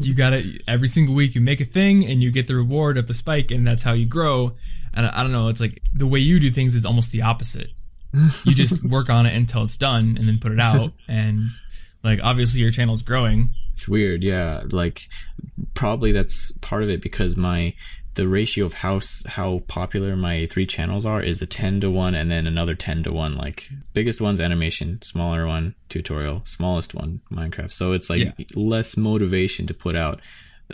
[0.00, 2.98] you got to every single week you make a thing and you get the reward
[2.98, 4.54] of the spike, and that's how you grow.
[4.94, 7.22] And I, I don't know, it's like the way you do things is almost the
[7.22, 7.70] opposite.
[8.44, 11.48] You just work on it until it's done, and then put it out, and
[12.04, 14.62] like obviously your channel's growing it's weird, yeah.
[14.70, 15.08] Like
[15.74, 17.74] probably that's part of it because my
[18.14, 22.14] the ratio of how how popular my three channels are is a 10 to 1
[22.14, 27.22] and then another 10 to 1 like biggest one's animation smaller one tutorial smallest one
[27.32, 28.32] minecraft so it's like yeah.
[28.54, 30.20] less motivation to put out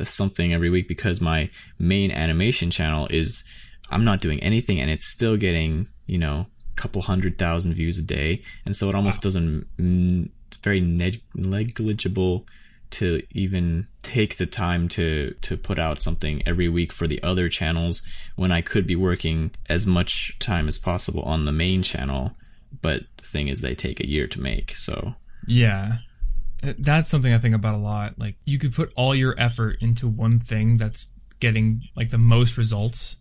[0.01, 3.45] uh, something every week because my main animation channel is
[3.91, 7.99] i'm not doing anything and it's still getting you know a couple hundred thousand views
[7.99, 9.23] a day and so it almost wow.
[9.23, 9.67] doesn't
[10.49, 12.47] it's very neg- negligible
[12.91, 17.49] to even take the time to to put out something every week for the other
[17.49, 18.03] channels
[18.37, 22.33] when I could be working as much time as possible on the main channel.
[22.81, 24.75] But the thing is, they take a year to make.
[24.77, 25.15] So
[25.47, 25.99] yeah,
[26.63, 28.19] uh, that's something I think about a lot.
[28.19, 32.57] Like you could put all your effort into one thing that's getting like the most
[32.57, 33.17] results.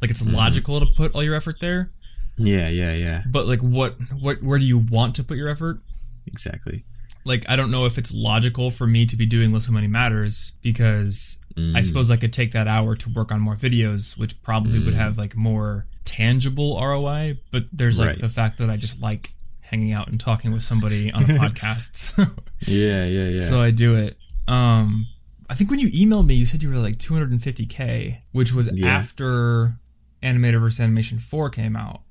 [0.00, 0.34] Like it's mm-hmm.
[0.34, 1.90] logical to put all your effort there.
[2.36, 3.22] Yeah, yeah, yeah.
[3.28, 5.80] But like, what, what, where do you want to put your effort?
[6.26, 6.84] Exactly
[7.28, 10.52] like I don't know if it's logical for me to be doing Listen Money Matters
[10.62, 11.76] because mm.
[11.76, 14.86] I suppose I could take that hour to work on more videos, which probably mm.
[14.86, 17.38] would have like more tangible ROI.
[17.52, 18.20] But there's like right.
[18.20, 21.96] the fact that I just like hanging out and talking with somebody on a podcast.
[21.96, 22.24] So,
[22.60, 23.40] yeah, yeah, yeah.
[23.40, 24.16] So I do it.
[24.48, 25.06] Um,
[25.50, 28.88] I think when you emailed me, you said you were like 250k, which was yeah.
[28.88, 29.74] after
[30.22, 32.02] Animator vs Animation 4 came out,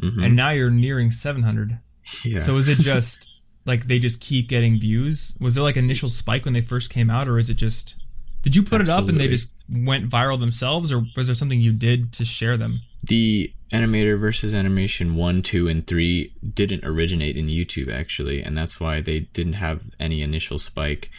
[0.00, 0.22] mm-hmm.
[0.22, 1.78] and now you're nearing 700.
[2.24, 2.38] Yeah.
[2.38, 3.28] So is it just
[3.64, 5.36] like they just keep getting views?
[5.40, 7.96] Was there like an initial spike when they first came out, or is it just
[8.42, 8.92] did you put Absolutely.
[8.92, 12.24] it up and they just went viral themselves, or was there something you did to
[12.24, 12.80] share them?
[13.02, 18.78] The animator versus animation one, two, and three didn't originate in YouTube actually, and that's
[18.78, 21.10] why they didn't have any initial spike,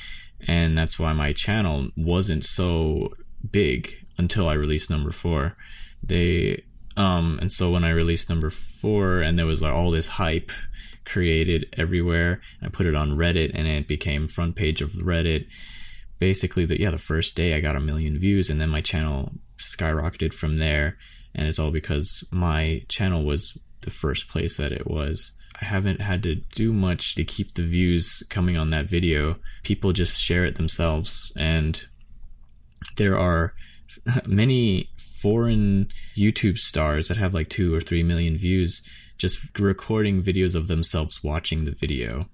[0.47, 3.13] and that's why my channel wasn't so
[3.51, 5.57] big until I released number four.
[6.03, 6.63] They
[6.95, 10.51] um and so when I released number four and there was like all this hype
[11.07, 12.41] created everywhere.
[12.62, 15.47] I put it on Reddit and it became front page of Reddit.
[16.19, 19.31] Basically, the yeah, the first day I got a million views, and then my channel
[19.57, 20.97] skyrocketed from there.
[21.33, 25.31] And it's all because my channel was the first place that it was.
[25.62, 29.38] I haven't had to do much to keep the views coming on that video.
[29.63, 31.79] People just share it themselves, and
[32.97, 33.53] there are
[34.25, 34.89] many
[35.21, 38.82] foreign YouTube stars that have like two or three million views
[39.17, 42.27] just recording videos of themselves watching the video.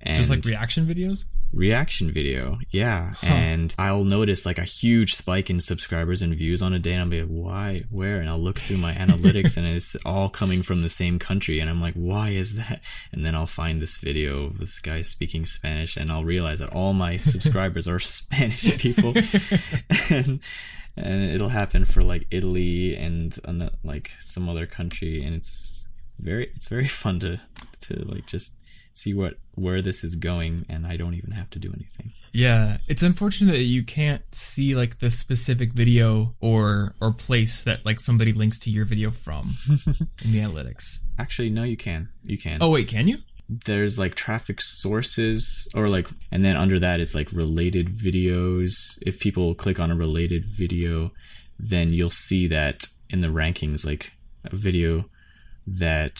[0.00, 1.24] And just like reaction videos?
[1.52, 3.14] Reaction video, yeah.
[3.16, 3.26] Huh.
[3.26, 7.02] And I'll notice like a huge spike in subscribers and views on a day, and
[7.02, 8.20] I'll be like, why, where?
[8.20, 11.58] And I'll look through my analytics, and it's all coming from the same country.
[11.58, 12.80] And I'm like, why is that?
[13.12, 16.72] And then I'll find this video of this guy speaking Spanish, and I'll realize that
[16.72, 19.14] all my subscribers are Spanish people.
[20.10, 20.40] and,
[20.96, 23.36] and it'll happen for like Italy and
[23.82, 25.88] like some other country, and it's
[26.18, 27.40] very it's very fun to
[27.80, 28.52] to like just
[28.98, 32.12] see what where this is going, and I don't even have to do anything.
[32.32, 37.84] Yeah, it's unfortunate that you can't see like the specific video or or place that
[37.84, 39.54] like somebody links to your video from
[40.24, 41.00] in the analytics.
[41.18, 42.08] Actually, no, you can.
[42.22, 42.62] You can.
[42.62, 43.18] Oh wait, can you?
[43.48, 49.18] there's like traffic sources or like and then under that it's like related videos if
[49.18, 51.10] people click on a related video
[51.58, 54.12] then you'll see that in the rankings like
[54.44, 55.06] a video
[55.66, 56.18] that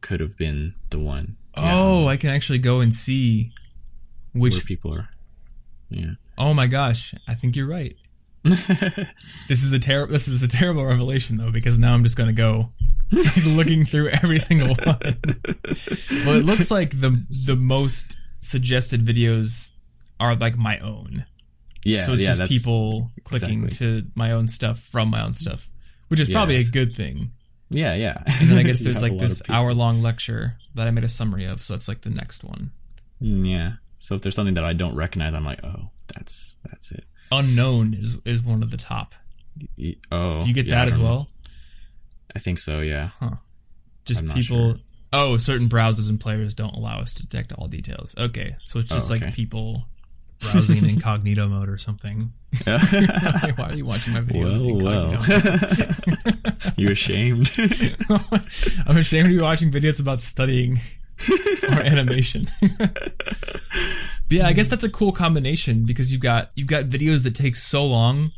[0.00, 3.52] could have been the one oh i can actually go and see
[4.32, 5.08] which where people are
[5.90, 7.96] yeah oh my gosh i think you're right
[9.48, 12.28] this is a terrible this is a terrible revelation though because now i'm just going
[12.28, 12.70] to go
[13.46, 15.16] looking through every single one.
[16.26, 19.70] well, it looks like the the most suggested videos
[20.20, 21.24] are like my own.
[21.84, 24.02] Yeah, so it's yeah, just people clicking exactly.
[24.02, 25.70] to my own stuff from my own stuff,
[26.08, 26.68] which is probably Yes.
[26.68, 27.32] a good thing.
[27.70, 28.22] Yeah, yeah.
[28.26, 31.44] And then I guess there's like this hour long lecture that I made a summary
[31.44, 32.70] of, so that's like the next one.
[33.22, 33.72] Mm, Yeah.
[33.98, 37.04] So if there's something that I don't recognize, I'm like, oh, that's that's it.
[37.32, 39.14] Unknown is is one of the top.
[39.76, 41.10] Y- Oh, Do you get yeah, that as don't know.
[41.10, 41.28] well?
[42.34, 42.80] I think so.
[42.80, 43.10] Yeah.
[44.04, 44.74] Just I'm not people.
[44.74, 44.76] sure.
[45.12, 48.14] Oh, certain browsers and players don't allow us to detect all details.
[48.16, 49.86] Okay, so it's just Oh, like people
[50.40, 52.32] browsing in incognito mode or something.
[52.64, 56.34] Why are you watching my videos in well, incognito?
[56.64, 56.74] well.
[56.76, 57.50] you ashamed?
[58.86, 60.80] I'm ashamed to be watching videos about studying
[61.62, 62.46] or animation.
[62.78, 67.34] but yeah, I guess that's a cool combination because you've got you've got videos that
[67.34, 68.32] take so long,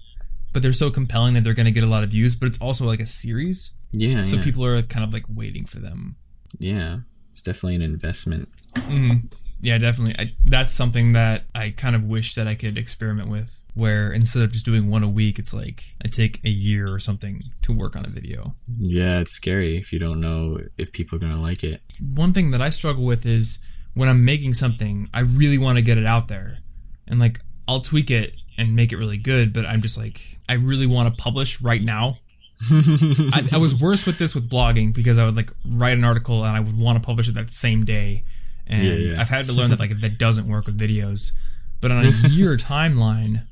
[0.53, 2.35] but they're so compelling that they're going to get a lot of views.
[2.35, 4.23] But it's also like a series, yeah.
[4.23, 4.43] so yeah.
[4.43, 6.17] people are kind of like waiting for them.
[6.59, 7.01] Yeah.
[7.33, 8.49] It's definitely an investment.
[8.75, 10.15] Mm, yeah, definitely.
[10.19, 13.57] I, that's something that I kind of wish that I could experiment with.
[13.75, 16.99] Where instead of just doing one a week, it's like I take a year or
[16.99, 18.57] something to work on a video.
[18.79, 21.81] Yeah, it's scary if you don't know if people are gonna like it.
[22.15, 23.61] one thing that I struggle with is
[23.95, 26.59] when I'm making something, I really want to get it out there.
[27.07, 30.55] And like I'll tweak it and make it really good, but I'm just like I
[30.55, 32.19] really want to publish right now.
[32.71, 36.45] I, I was worse with this with blogging because I would like write an article
[36.45, 38.25] and I would want to publish it that same day.
[38.71, 39.21] And Yeah, yeah.
[39.21, 41.33] I've had to learn that like that doesn't work with videos.
[41.81, 43.47] But on a year timeline,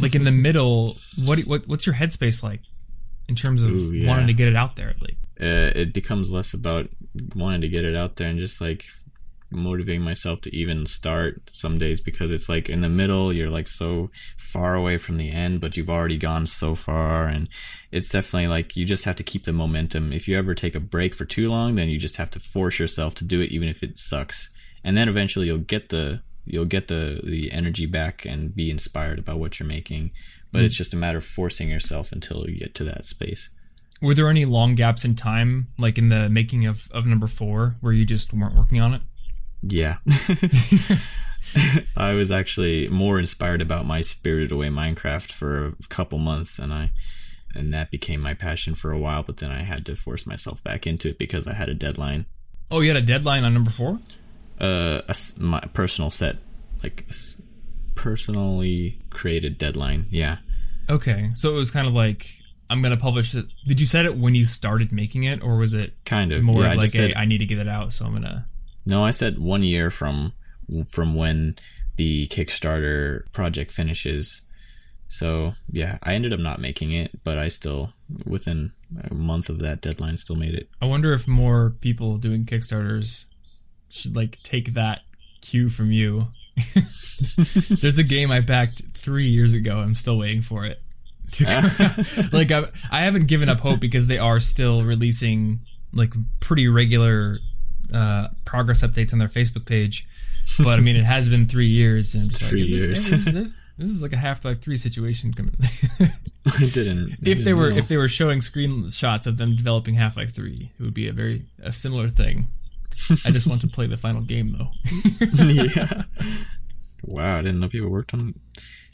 [0.00, 2.60] like in the middle, what what what's your headspace like
[3.28, 4.08] in terms of Ooh, yeah.
[4.08, 4.94] wanting to get it out there?
[5.00, 6.88] Like uh, it becomes less about
[7.34, 8.84] wanting to get it out there and just like
[9.50, 13.68] motivating myself to even start some days because it's like in the middle you're like
[13.68, 17.48] so far away from the end but you've already gone so far and
[17.92, 20.12] it's definitely like you just have to keep the momentum.
[20.12, 22.78] If you ever take a break for too long then you just have to force
[22.78, 24.50] yourself to do it even if it sucks.
[24.82, 29.18] And then eventually you'll get the you'll get the the energy back and be inspired
[29.18, 30.10] about what you're making.
[30.52, 30.78] But it's mm.
[30.78, 33.50] just a matter of forcing yourself until you get to that space.
[34.00, 37.76] Were there any long gaps in time, like in the making of, of number four,
[37.80, 39.02] where you just weren't working on it?
[39.68, 39.98] Yeah.
[41.96, 46.72] I was actually more inspired about my Spirited Away Minecraft for a couple months and
[46.72, 46.90] I
[47.54, 50.62] and that became my passion for a while, but then I had to force myself
[50.62, 52.26] back into it because I had a deadline.
[52.70, 54.00] Oh, you had a deadline on number four?
[54.60, 56.36] Uh a my personal set
[56.82, 57.06] like
[57.94, 60.06] personally created deadline.
[60.10, 60.38] Yeah.
[60.88, 62.28] Okay, so it was kind of like
[62.68, 63.46] I'm gonna publish it.
[63.66, 66.42] Did you set it when you started making it, or was it Kind of.
[66.42, 68.46] more yeah, I like said, a I need to get it out, so I'm gonna?
[68.86, 70.32] No, I said 1 year from
[70.90, 71.56] from when
[71.96, 74.42] the Kickstarter project finishes.
[75.08, 77.92] So yeah, I ended up not making it, but I still
[78.24, 78.72] within
[79.10, 80.68] a month of that deadline still made it.
[80.80, 83.26] I wonder if more people doing Kickstarters
[83.88, 85.02] should like take that
[85.40, 86.28] cue from you.
[87.80, 89.78] There's a game I backed three years ago.
[89.78, 90.80] I'm still waiting for it.
[92.32, 95.60] like I, I haven't given up hope because they are still releasing
[95.92, 97.38] like pretty regular
[97.92, 100.06] uh, progress updates on their Facebook page.
[100.58, 103.10] But I mean, it has been three years, and I'm just Three like, is years.
[103.10, 105.32] This, is this, this is like a Half Life Three situation.
[105.34, 105.54] coming.
[106.46, 107.12] I didn't.
[107.12, 107.76] If they didn't were know.
[107.78, 111.12] if they were showing screenshots of them developing Half Life Three, it would be a
[111.12, 112.48] very a similar thing.
[113.26, 114.70] I just want to play the final game though.
[115.44, 116.04] yeah.
[117.02, 118.34] Wow, I didn't know people worked on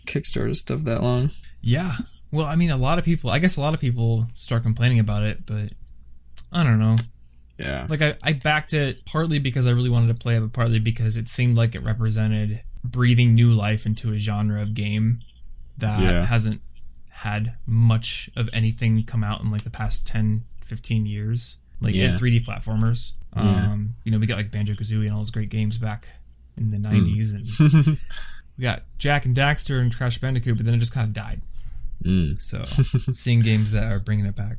[0.07, 1.31] Kickstarter stuff that long.
[1.61, 1.99] yeah.
[2.33, 3.31] Well, I mean, a lot of people.
[3.31, 5.73] I guess a lot of people start complaining about it, but
[6.51, 6.97] I don't know.
[7.63, 7.87] Yeah.
[7.89, 10.79] Like I, I backed it partly because I really wanted to play it, but partly
[10.79, 15.21] because it seemed like it represented breathing new life into a genre of game
[15.79, 16.25] that Yeah.
[16.27, 16.61] hasn't
[17.09, 21.57] had much of anything come out in like the past 10, 15 years.
[21.81, 22.07] Like Yeah.
[22.13, 23.13] in 3D platformers.
[23.35, 26.09] Um, you know, we got like Banjo Kazooie and all those great games back
[26.57, 26.85] in the Hmm.
[27.05, 27.33] 90s.
[27.35, 27.87] And
[28.59, 31.41] we got Jak and Daxter and Crash Bandicoot, but then it just kind of died.
[32.05, 32.41] Mm.
[32.43, 32.63] So
[33.13, 34.59] seeing games that are bringing it back.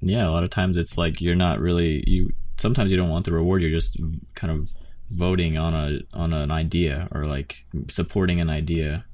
[0.00, 2.32] Yeah, a lot of times it's like you're not really you.
[2.58, 3.62] Sometimes you don't want the reward.
[3.62, 3.96] You're just
[4.34, 4.70] kind of
[5.10, 9.04] voting on a on an idea or like supporting an idea.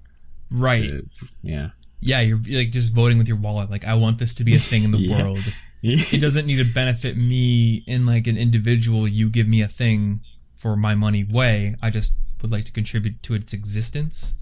[0.51, 0.83] Right.
[0.83, 1.09] to-
[1.43, 1.71] yeah.
[2.01, 3.71] yeah, you're like just voting with your wallet.
[3.71, 5.23] Like, I want this to be a thing in the Yeah.
[5.23, 5.39] world.
[5.87, 9.07] It doesn't need to benefit me in like an individual.
[9.07, 10.21] You give me a thing
[10.55, 11.77] for my money way.
[11.83, 14.33] I just would like to contribute to its existence,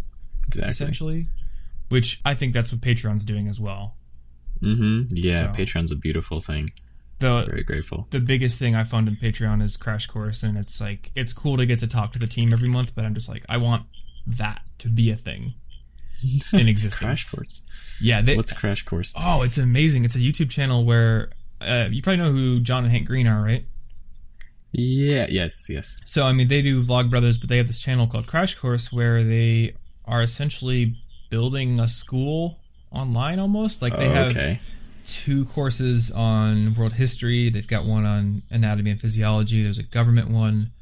[0.47, 0.69] exactly.
[0.69, 1.27] essentially.
[1.89, 3.97] Which I think that's what Patreon's doing as well.
[4.63, 5.17] Mm-hmm.
[5.17, 6.71] Yeah, So- Patreon's a beautiful thing.
[7.23, 8.07] The Very grateful.
[8.11, 11.57] the biggest thing I fund in Patreon is Crash Course, and it's like it's cool
[11.57, 12.95] to get to talk to the team every month.
[12.95, 13.87] But I'm just like, I want
[14.27, 15.55] that to be a thing
[16.53, 16.99] in existence.
[16.99, 17.69] Crash course.
[18.01, 19.13] Yeah, they, What's crash course?
[19.17, 20.05] Oh, it's amazing.
[20.05, 23.43] It's a YouTube channel where uh, you probably know who John and Hank Green are,
[23.43, 23.65] right?
[24.73, 25.27] Yeah.
[25.29, 25.67] Yes.
[25.69, 25.97] Yes.
[26.05, 29.23] So, I mean, they do Vlogbrothers, but they have this channel called Crash Course where
[29.23, 30.97] they are essentially
[31.31, 32.59] building a school
[32.91, 33.83] online almost.
[33.83, 34.61] Like they Oh, have okay.
[35.07, 40.29] Two courses on world history, they've got one on anatomy and physiology, there's a government
[40.29, 40.73] one.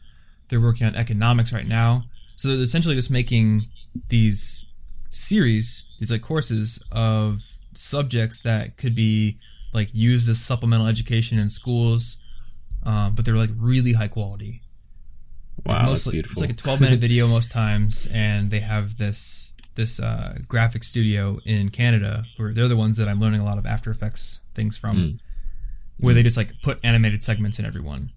[0.48, 2.04] They're working on economics right now.
[2.36, 3.66] So they're essentially just making
[4.08, 4.66] these
[5.10, 7.42] series, these like courses of
[7.74, 9.38] subjects that could be
[9.72, 12.16] like used as supplemental education in schools,
[12.82, 14.62] um, but they're like really high quality.
[15.64, 16.32] Wow, Like, that's mostly, beautiful.
[16.32, 20.84] It's like a 12 minute video most times, and they have this this uh, graphic
[20.84, 24.40] studio in Canada where they're the ones that I'm learning a lot of After Effects
[24.54, 25.18] things from, Mm.
[25.98, 28.10] where they just like put animated segments in everyone,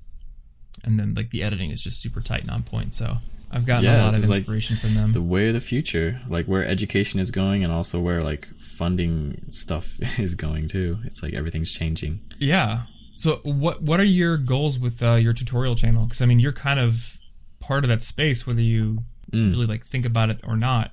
[0.83, 2.93] and then like the editing is just super tight and on point.
[2.95, 3.17] So
[3.51, 5.11] I've gotten Yeah, a lot of is, like, inspiration from them.
[5.11, 9.45] the way of the future, like where education is going, and also where like funding
[9.51, 10.99] stuff is going too.
[11.05, 12.21] It's like everything's changing.
[12.39, 12.83] Yeah.
[13.15, 16.05] So what what are your goals with uh, your tutorial channel?
[16.05, 17.17] Because I mean, you're kind of
[17.59, 19.49] part of that space, whether you Mm.
[19.51, 20.91] really like think about it or not.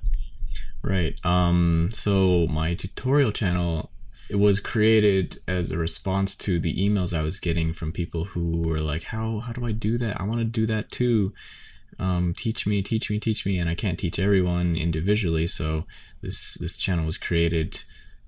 [0.81, 1.19] Right.
[1.25, 1.89] Um.
[1.93, 3.91] So my tutorial channel
[4.31, 8.59] it was created as a response to the emails I was getting from people who
[8.59, 10.21] were like, "How how do I do that?
[10.21, 11.33] I want to do that too.
[11.99, 15.85] Um, teach me, teach me, teach me." And I can't teach everyone individually, so
[16.21, 17.83] this this channel was created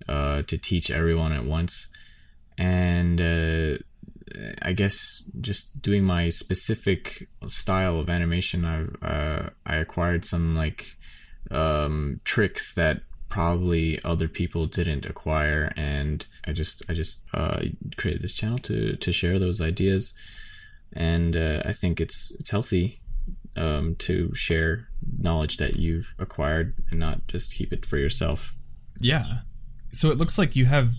[0.09, 1.88] uh, to teach everyone at once.
[2.57, 3.78] And uh,
[4.61, 10.97] I guess just doing my specific style of animation, I uh, I acquired some like
[11.52, 17.62] um, tricks that probably other people didn't acquire, and I just I just uh,
[17.98, 20.14] created this channel to to share those ideas,
[20.94, 23.02] and uh, I think it's it's healthy
[23.56, 24.88] um, to share
[25.20, 28.54] knowledge that you've acquired and not just keep it for yourself.
[29.00, 29.39] Yeah.
[29.91, 30.91] So it looks like you have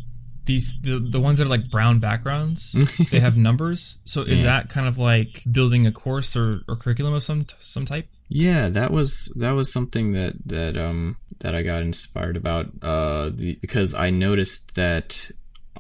[0.47, 2.75] these the, the ones that are like brown backgrounds.
[3.11, 3.99] they have numbers.
[4.05, 4.51] So is Yeah.
[4.61, 8.09] that kind of like building a course or, or curriculum of some some type?
[8.29, 13.31] Yeah, that was that was something that that um that I got inspired about uh
[13.35, 15.31] the, because I noticed that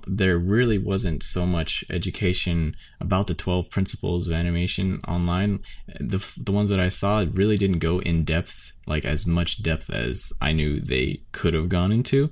[0.06, 5.60] there really wasn't so much education about the 12 principles of animation online.
[5.98, 9.88] The the ones that I saw really didn't go in depth like as much depth
[9.90, 12.30] as I knew they could have gone into.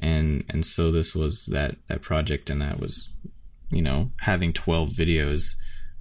[0.00, 3.08] And and so this was that that project and that was
[3.70, 5.54] you know having 12 videos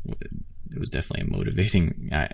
[0.05, 2.27] it was definitely a motivating uh,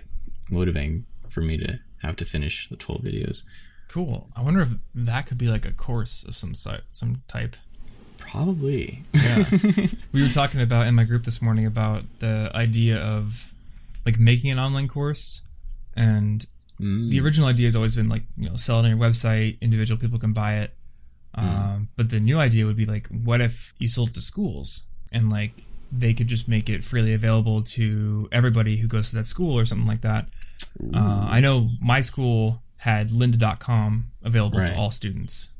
[0.50, 3.42] motivating for me to have to finish the 12 videos.
[3.88, 4.28] Cool.
[4.36, 7.56] I wonder if that could be like a course of some some type.
[8.18, 9.02] Probably.
[9.12, 9.44] Yeah.
[10.12, 13.52] we were talking about in my group this morning about the idea of
[14.06, 15.42] like making an online course
[15.94, 16.46] and
[16.80, 17.08] Mm.
[17.08, 19.96] the original idea has always been like you know sell it on your website individual
[19.96, 20.74] people can buy it
[21.36, 24.82] um, but the new idea would be like what if you sold to schools
[25.12, 25.52] and like
[25.90, 29.64] they could just make it freely available to everybody who goes to that school or
[29.64, 30.26] something like that
[30.94, 30.98] uh,
[31.36, 34.68] i know my school had lynda.com available Right.
[34.68, 35.50] to all students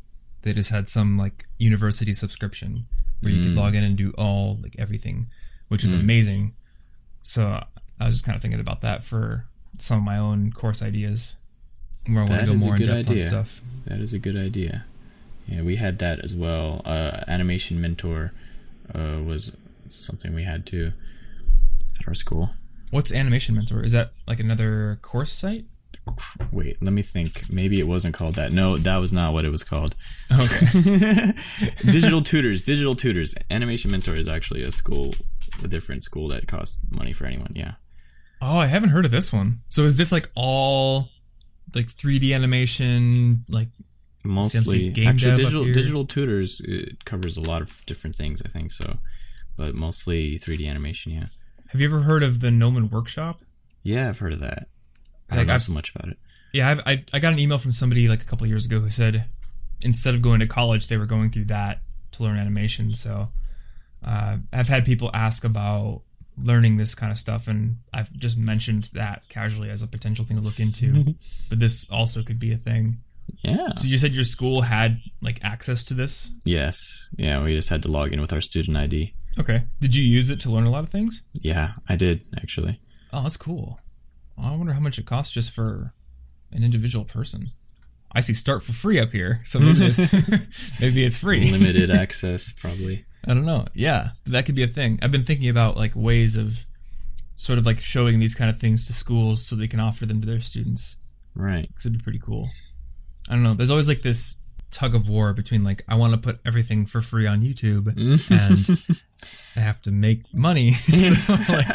[0.43, 2.87] they just had some like university subscription
[3.21, 3.57] where you could Mm.
[3.57, 5.27] log in and do all like everything
[5.69, 6.01] which is Mm.
[6.01, 6.53] amazing
[7.23, 7.65] so
[8.01, 9.47] i was just kind of thinking about that for
[9.79, 11.37] some of my own course ideas
[12.09, 13.23] where i want to go more in depth idea.
[13.25, 14.85] on stuff That is a good idea.
[15.47, 16.83] Yeah, we had that as well.
[16.85, 18.33] Uh, Animation Mentor
[18.95, 19.53] uh, was
[19.89, 20.93] something we had too
[22.01, 22.51] at our school.
[22.91, 25.65] what's animation mentor is that like another course site
[26.53, 27.51] Wait, let me think.
[27.51, 28.53] Maybe it wasn't called that.
[28.53, 29.95] No, that was not what it was called.
[30.31, 30.67] okay
[31.79, 33.35] digital tutors, digital tutors.
[33.51, 35.15] Animation Mentor is actually a school,
[35.63, 37.53] a different school that costs money for anyone.
[37.55, 37.75] Yeah.
[38.43, 39.61] Oh, I haven't heard of this one.
[39.71, 41.09] So is this like all
[41.75, 43.45] like 3D animation?
[43.49, 43.69] Like,
[44.25, 48.73] mostly game actually digital digital tutors it covers a lot of different things i think
[48.73, 48.99] so
[49.57, 51.27] but mostly 3d animation yeah
[51.69, 53.41] have you ever heard of the Gnomon Workshop?
[53.83, 54.69] yeah i've heard of that
[55.31, 56.19] i Like, don't know I've- so much about it
[56.55, 58.81] Yeah, I've, I I got an email from somebody like a couple of years ago
[58.81, 59.27] who said
[59.83, 62.95] instead of going to college, they were going through that to learn animation.
[62.95, 63.29] So
[64.05, 66.03] uh, I've had people ask about
[66.39, 70.37] learning this kind of stuff, and I've just mentioned that casually as a potential thing
[70.37, 71.17] to look into.
[71.51, 72.99] but this also could be a thing.
[73.43, 73.69] Yeah.
[73.77, 76.31] So you said your school had like access to this.
[76.45, 77.09] Yes.
[77.17, 79.15] Yeah, we just had to log in with our student ID.
[79.39, 79.63] Okay.
[79.81, 81.23] Did you use it to learn a lot of things?
[81.35, 82.81] Yeah, I did actually.
[83.13, 83.81] Oh, that's cool.
[84.39, 85.93] I wonder how much it costs just for
[86.53, 87.51] an individual person.
[88.13, 89.99] I see start for free up here, so maybe, it's,
[90.81, 91.51] maybe it's free.
[91.51, 93.05] Limited access, probably.
[93.27, 93.67] I don't know.
[93.75, 95.01] Yeah, that could be a thing.
[95.03, 96.65] I've been thinking about like ways of
[97.37, 100.21] sort of like showing these kind of things to schools so they can offer them
[100.21, 100.97] to their students
[101.35, 101.67] Right.
[101.69, 102.51] because it'd be pretty cool.
[103.29, 103.55] I don't know.
[103.55, 104.37] There's always like this
[104.75, 109.03] tug of war between like I want to put everything for free on YouTube and
[109.57, 110.73] I have to make money.
[110.73, 111.15] so
[111.49, 111.67] like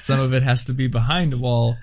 [0.00, 1.76] some of it has to be behind a wall.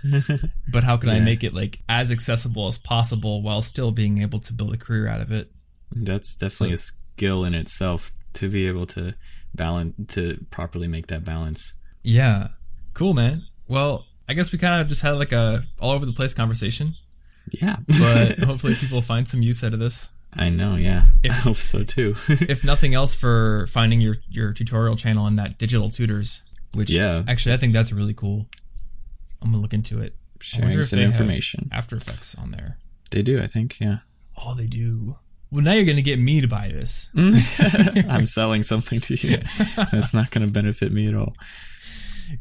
[0.68, 4.40] But how can I make it like as accessible as possible while still being able
[4.42, 5.50] to build a career out of it?
[5.92, 9.16] That's definitely a skill in itself to be able to
[9.54, 11.74] balance to properly make that balance.
[12.04, 12.50] Yeah.
[12.94, 13.44] Cool, man.
[13.68, 16.96] Well, I guess we kind of just had like a all over the place conversation,
[17.52, 17.78] Yeah.
[17.88, 20.10] but hopefully people find some use out of this.
[20.34, 21.06] I know, yeah.
[21.24, 22.16] If- I hope so too.
[22.30, 26.42] If nothing else for finding your your tutorial channel and that digital tutors,
[26.74, 27.24] which Yeah.
[27.28, 28.48] actually I think that's really cool.
[29.42, 30.16] I'm gonna look into it.
[30.42, 31.70] Sharing some information.
[31.72, 32.78] After Effects on there.
[33.12, 34.00] They do, I think, yeah.
[34.38, 35.16] Oh, they do.
[35.52, 37.10] Well, now you're gonna get me to buy this.
[37.16, 38.10] Mm.
[38.10, 39.38] I'm selling something to you.
[39.92, 41.34] That's not going to benefit me at all.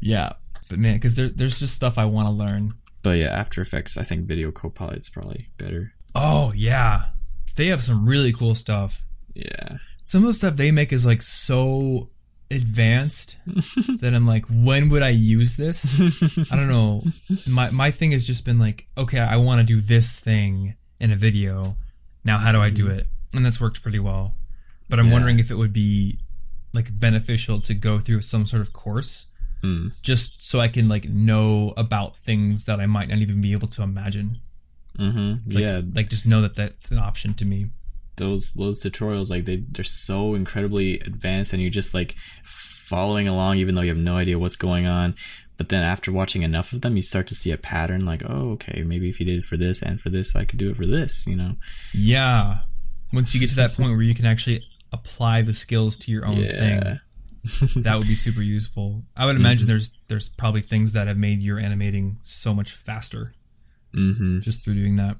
[0.01, 0.33] Yeah,
[0.69, 2.73] but man, because there, there's just stuff I want to learn.
[3.05, 5.93] But yeah, After Effects, I think Video Copilot's probably better.
[6.15, 7.09] Oh yeah,
[7.55, 9.05] they have some really cool stuff.
[9.35, 9.77] Yeah.
[10.05, 12.09] Some of the stuff they make is like so
[12.49, 16.01] advanced that I'm like, when would I use this?
[16.51, 17.03] I don't know.
[17.45, 21.11] My my thing has just been like, okay, I want to do this thing in
[21.11, 21.77] a video.
[22.23, 22.97] Now, how do I do mm.
[22.97, 23.07] it?
[23.35, 24.33] And that's worked pretty well.
[24.89, 25.13] But I'm Yeah.
[25.13, 26.21] wondering if it would be
[26.73, 29.27] like beneficial to go through some sort of course
[29.65, 29.91] Mm.
[30.01, 33.67] just so I can like know about things that I might not even be able
[33.69, 34.39] to imagine.
[34.99, 35.53] Mm-hmm.
[35.53, 37.67] Like, yeah, like just know that that's an option to me.
[38.17, 43.57] those those tutorials like they they're so incredibly advanced and you're just like following along
[43.57, 45.13] even though you have no idea what's going on
[45.57, 48.51] but then after watching enough of them you start to see a pattern like oh
[48.51, 50.77] okay maybe if you did it for this and for this i could do it
[50.77, 51.55] for this you know
[51.93, 52.59] Yeah.
[53.11, 54.63] Once you get to that point where you can actually
[54.93, 56.97] apply the skills to your own thing, yeah
[57.75, 59.03] that would be super useful.
[59.15, 63.33] I would imagine there's there's probably things that have made your animating so much faster
[63.93, 65.17] mm-hmm, just through doing that.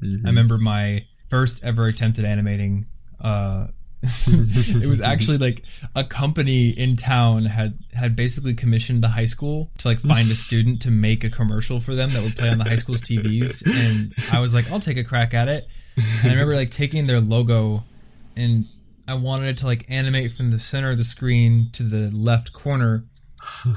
[0.00, 0.24] Mhm.
[0.24, 2.86] I remember my first ever attempt at animating.
[3.20, 3.68] Uh,
[4.02, 5.62] it was actually like
[5.96, 10.36] a company in town had had basically commissioned the high school to like find a
[10.36, 13.66] student to make a commercial for them that would play on the high school's TVs,
[13.66, 15.66] and I was like, I'll take a crack at it.
[15.96, 17.82] And I remember like taking their logo,
[18.36, 18.66] and
[19.08, 22.52] I wanted it to like animate from the center of the screen to the left
[22.52, 23.04] corner.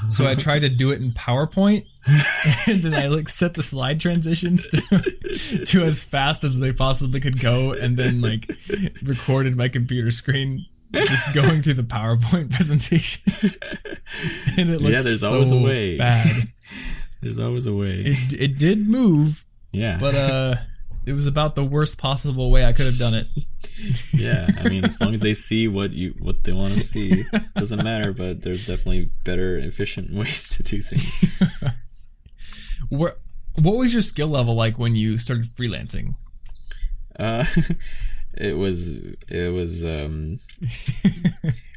[0.10, 1.86] So I tried to do it in PowerPoint,
[2.68, 4.82] and then I like set the slide transitions to
[5.68, 8.52] to as fast as they possibly could go, and then like
[9.04, 13.22] recorded my computer screen just going through the PowerPoint presentation.
[14.58, 15.98] and it looked Yeah, there's so always a way.
[15.98, 16.50] bad.
[17.22, 20.56] there's always a way It it did move, yeah but uh,
[21.06, 23.28] it was about the worst possible way I could have done it.
[24.14, 27.24] yeah i mean as long as they see what you what they want to see
[27.56, 31.42] doesn't matter but there's definitely better efficient ways to do things
[32.90, 33.16] Where,
[33.56, 36.16] what was your skill level like when you started freelancing?
[37.18, 37.46] Uh,
[38.34, 38.90] it was
[39.30, 40.40] it was um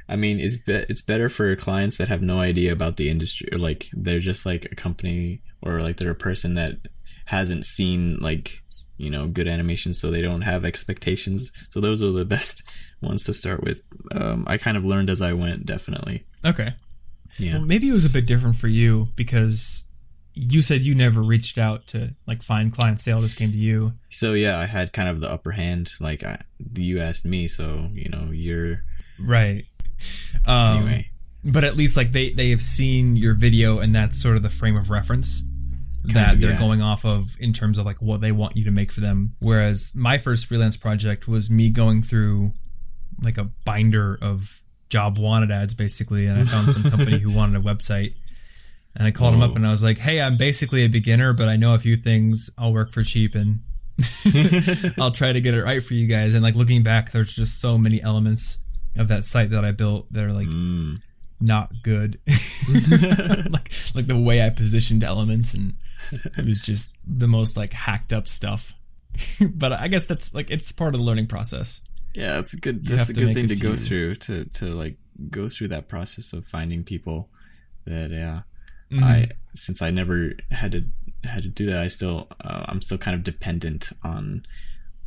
[0.09, 3.49] I mean it's be- it's better for clients that have no idea about the industry
[3.53, 6.79] or like they're just like a company or like they're a person that
[7.27, 8.63] hasn't seen like
[8.97, 12.63] you know good animation so they don't have expectations so those are the best
[13.03, 13.83] ones to start with
[14.13, 16.75] um I kind of learned as I went definitely Okay.
[17.39, 19.83] yeah Well, maybe it was a bit different for you because
[20.37, 23.57] you said you never reached out to like find clients; they all just came to
[23.57, 23.93] you.
[24.11, 26.41] so yeah I had kind of the upper hand like I,
[26.77, 28.83] you asked me so you know you're
[29.21, 29.65] Right.
[30.45, 31.11] Um, anyway
[31.45, 34.51] But at least like they they have seen your video, and that's sort of the
[34.51, 35.45] frame of reference
[36.13, 36.59] that of, they're yeah.
[36.59, 39.35] going off of in terms of like what they want you to make for them.
[39.41, 42.53] Whereas my first freelance project was me going through
[43.23, 47.59] like a binder of job wanted ads basically, and I found some company who wanted
[47.59, 48.15] a website.
[48.97, 51.49] And I called them up and I was like, "Hey, I'm basically a beginner, but
[51.49, 52.49] I know a few things.
[52.57, 53.61] I'll work for cheap and
[54.99, 57.61] I'll try to get it right for you guys." And like looking back, there's just
[57.61, 58.59] so many elements
[58.97, 61.01] of that site that I built that are like Mm.
[61.41, 62.21] not good.
[63.51, 65.75] like like the way I positioned elements and
[66.39, 68.75] it was just the most like hacked up stuff.
[69.41, 71.83] but I guess that's like it's part of the learning process.
[72.15, 72.89] Yeah, that's a good.
[72.89, 74.97] You That's a good thing a to go through to to like
[75.31, 77.29] go through that process of finding people
[77.87, 78.43] that yeah
[78.91, 79.05] mm-hmm.
[79.05, 80.85] I since I never had to
[81.25, 84.47] had to do that, I still uh, I'm still kind of dependent on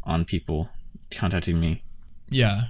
[0.04, 0.70] on people
[1.12, 1.84] contacting me.
[2.30, 2.64] Yeah.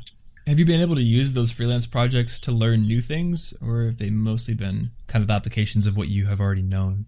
[0.45, 3.97] Have you been able to use those freelance projects to learn new things, or have
[3.97, 7.05] they mostly been kind of applications of what you have already known?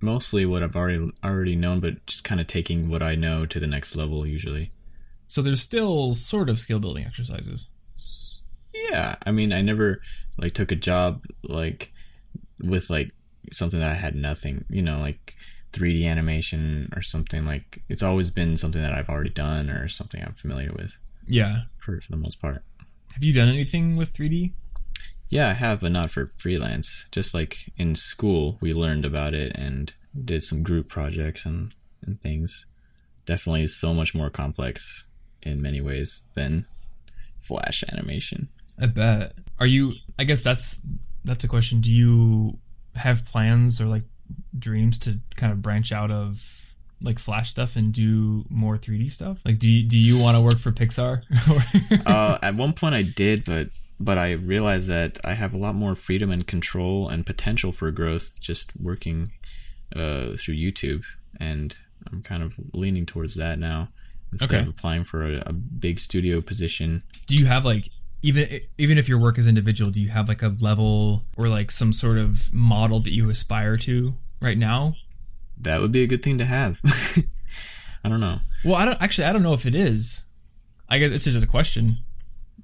[0.00, 3.60] Mostly what I've already already known, but just kind of taking what I know to
[3.60, 4.70] the next level usually.
[5.26, 7.68] So there's still sort of skill building exercises.
[8.72, 10.00] Yeah, I mean, I never
[10.38, 11.92] like took a job like
[12.62, 13.12] with like
[13.52, 15.34] something that I had nothing, you know, like
[15.72, 20.22] 3D animation or something like it's always been something that I've already done or something
[20.22, 20.92] I'm familiar with.
[21.26, 21.62] Yeah.
[21.78, 22.62] For, for the most part.
[23.14, 24.52] Have you done anything with 3D?
[25.28, 27.06] Yeah, I have, but not for freelance.
[27.10, 29.92] Just like in school, we learned about it and
[30.24, 31.74] did some group projects and,
[32.04, 32.66] and things.
[33.24, 35.04] Definitely so much more complex
[35.42, 36.66] in many ways than
[37.38, 38.48] Flash animation.
[38.78, 39.32] I bet.
[39.58, 39.94] Are you?
[40.18, 40.80] I guess that's
[41.24, 41.80] that's a question.
[41.80, 42.58] Do you
[42.94, 44.04] have plans or like
[44.58, 46.42] dreams to kind of branch out of
[47.02, 49.40] like Flash stuff and do more 3D stuff?
[49.44, 51.22] Like, do you, do you want to work for Pixar?
[52.06, 53.68] uh, at one point, I did, but
[53.98, 57.90] but I realized that I have a lot more freedom and control and potential for
[57.90, 59.32] growth just working
[59.94, 61.04] uh, through YouTube,
[61.40, 61.76] and
[62.10, 63.88] I'm kind of leaning towards that now
[64.32, 64.60] instead okay.
[64.60, 67.02] of applying for a, a big studio position.
[67.26, 67.90] Do you have like
[68.22, 71.70] even even if your work is individual, do you have like a level or like
[71.70, 74.94] some sort of model that you aspire to right now?
[75.58, 76.80] That would be a good thing to have.
[78.04, 78.40] I don't know.
[78.64, 79.24] Well, I don't actually.
[79.26, 80.24] I don't know if it is.
[80.88, 81.98] I guess it's just a question.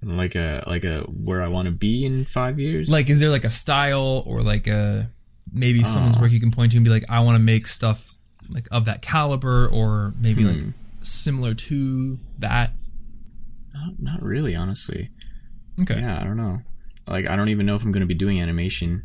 [0.02, 2.88] Like a like a where I want to be in five years.
[2.88, 5.10] Like, is there like a style or like a
[5.52, 8.14] maybe someone's work you can point to and be like, I want to make stuff
[8.48, 10.48] like of that caliber or maybe hmm.
[10.48, 12.72] like similar to that?
[13.74, 15.08] Not, not really, honestly.
[15.80, 16.00] Okay.
[16.00, 16.60] Yeah, I don't know.
[17.06, 19.04] Like, I don't even know if I'm going to be doing animation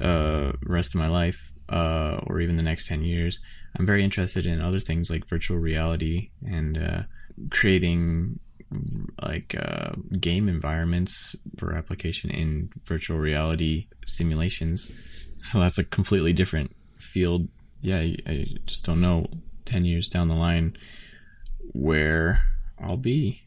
[0.00, 3.40] uh rest of my life uh or even the next 10 years.
[3.76, 7.02] I'm very interested in other things like virtual reality and uh,
[7.50, 8.40] creating
[9.22, 14.90] like uh, game environments for application in virtual reality simulations.
[15.38, 17.48] So that's a completely different field.
[17.80, 19.26] Yeah, I just don't know
[19.64, 20.76] 10 years down the line
[21.72, 22.42] where
[22.78, 23.42] I'll be.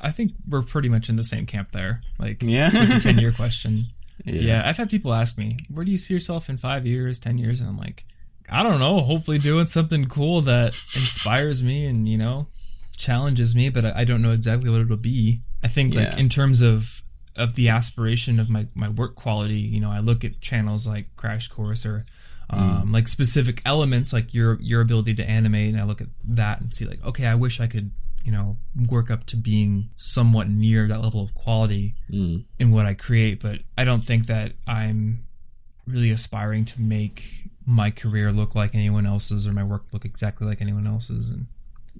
[0.00, 2.02] I think we're pretty much in the same camp there.
[2.18, 3.86] Like, yeah, the ten year question.
[4.24, 4.40] Yeah.
[4.40, 4.68] yeah.
[4.68, 7.60] I've had people ask me, "Where do you see yourself in five years, ten years?"
[7.60, 8.04] And I'm like,
[8.50, 9.00] I don't know.
[9.00, 12.48] Hopefully, doing something cool that inspires me and you know
[12.96, 15.42] challenges me, but I don't know exactly what it'll be.
[15.62, 17.02] I think like in terms of
[17.36, 21.14] of the aspiration of my my work quality, you know, I look at channels like
[21.16, 22.04] Crash Course or
[22.50, 22.92] um, mm.
[22.92, 26.74] like specific elements like your your ability to animate and i look at that and
[26.74, 27.90] see like okay i wish i could
[28.24, 28.56] you know
[28.88, 32.42] work up to being somewhat near that level of quality mm.
[32.58, 33.40] in what I create.
[33.40, 35.24] But I don't think that I'm
[35.86, 40.46] really aspiring to make my career look like anyone else's or my work look exactly
[40.46, 41.28] like anyone else's.
[41.28, 41.46] And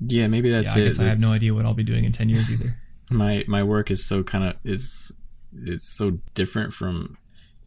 [0.01, 0.84] yeah, maybe that's yeah, I it.
[0.84, 2.76] guess I have no idea what I'll be doing in ten years either.
[3.11, 5.12] my my work is so kind of it's
[5.57, 7.16] it's so different from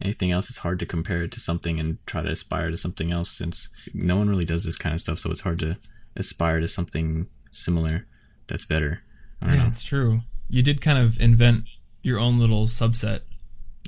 [0.02, 3.10] anything else it's hard to compare it to something and try to aspire to something
[3.10, 5.76] else since no one really does this kind of stuff so it's hard to
[6.16, 8.06] aspire to something similar
[8.48, 9.02] that's better.
[9.42, 10.20] Yeah, it's true.
[10.48, 11.64] You did kind of invent
[12.02, 13.20] your own little subset.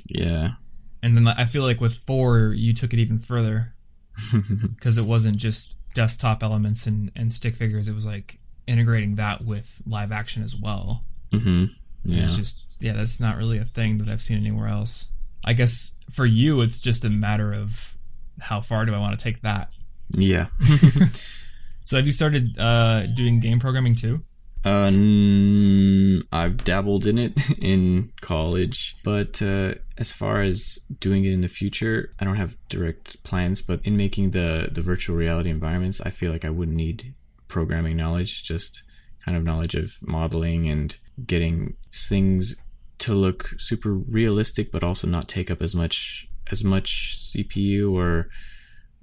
[0.05, 0.51] Yeah.
[1.03, 3.73] And then I feel like with four, you took it even further
[4.75, 7.87] because it wasn't just desktop elements and, and stick figures.
[7.87, 11.03] It was like integrating that with live action as well.
[11.31, 11.65] Mm-hmm.
[12.05, 12.23] Yeah.
[12.25, 15.07] It's just, yeah, that's not really a thing that I've seen anywhere else.
[15.43, 17.97] I guess for you, it's just a matter of
[18.39, 19.69] how far do I want to take that?
[20.09, 20.47] Yeah.
[21.85, 24.23] so have you started uh, doing game programming too?
[24.63, 31.41] Uh, I've dabbled in it in college, but uh, as far as doing it in
[31.41, 33.61] the future, I don't have direct plans.
[33.61, 37.13] But in making the the virtual reality environments, I feel like I wouldn't need
[37.47, 38.83] programming knowledge, just
[39.25, 40.95] kind of knowledge of modeling and
[41.25, 42.55] getting things
[42.99, 48.29] to look super realistic, but also not take up as much as much CPU or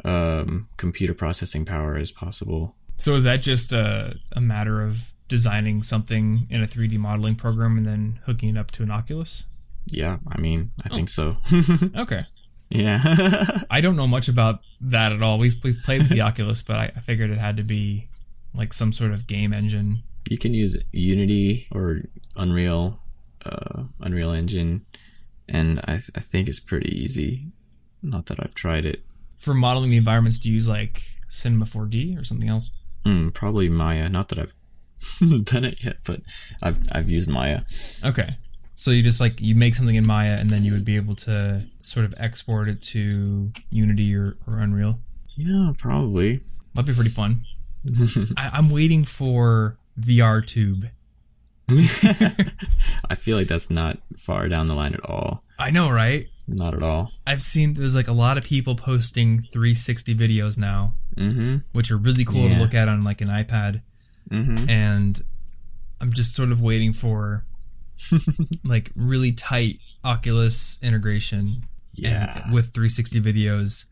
[0.04, 2.76] um, computer processing power as possible.
[2.98, 7.76] So is that just a, a matter of designing something in a 3D modeling program
[7.76, 9.44] and then hooking it up to an Oculus?
[9.86, 10.94] Yeah, I mean, I oh.
[10.94, 11.36] think so.
[11.96, 12.26] okay.
[12.70, 13.62] Yeah.
[13.70, 15.38] I don't know much about that at all.
[15.38, 18.08] We've we've played with the Oculus, but I, I figured it had to be
[18.54, 20.02] like some sort of game engine.
[20.28, 22.02] You can use Unity or
[22.36, 23.00] Unreal,
[23.44, 24.84] uh, Unreal Engine,
[25.48, 27.46] and I I think it's pretty easy.
[28.02, 29.02] Not that I've tried it.
[29.38, 32.70] For modeling the environments, do you use like Cinema 4D or something else?
[33.04, 34.08] Mm, probably Maya.
[34.08, 34.54] Not that I've
[35.44, 36.20] done it yet, but
[36.62, 37.62] I've I've used Maya.
[38.04, 38.36] Okay.
[38.76, 41.16] So you just like you make something in Maya, and then you would be able
[41.16, 45.00] to sort of export it to Unity or, or Unreal.
[45.36, 46.40] Yeah, probably.
[46.74, 47.44] That'd be pretty fun.
[48.36, 50.88] I, I'm waiting for VR Tube.
[51.70, 55.42] I feel like that's not far down the line at all.
[55.58, 56.26] I know, right?
[56.46, 57.10] Not at all.
[57.26, 61.56] I've seen there's like a lot of people posting 360 videos now, Mm-hmm.
[61.72, 63.82] which are really cool to look at on like an iPad.
[64.30, 64.68] Mm-hmm.
[64.68, 65.22] And
[66.00, 67.44] I'm just sort of waiting for
[68.64, 71.64] like really tight Oculus integration and-
[71.94, 72.50] Yeah.
[72.52, 73.86] with 360 videos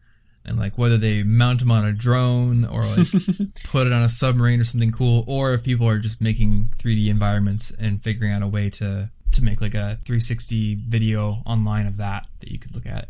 [0.45, 3.09] and like whether they mount them on a drone or like
[3.65, 7.09] put it on a submarine or something cool or if people are just making 3D
[7.09, 11.97] environments and figuring out a way to to make like a 360 video online of
[11.97, 13.09] that that you could look at.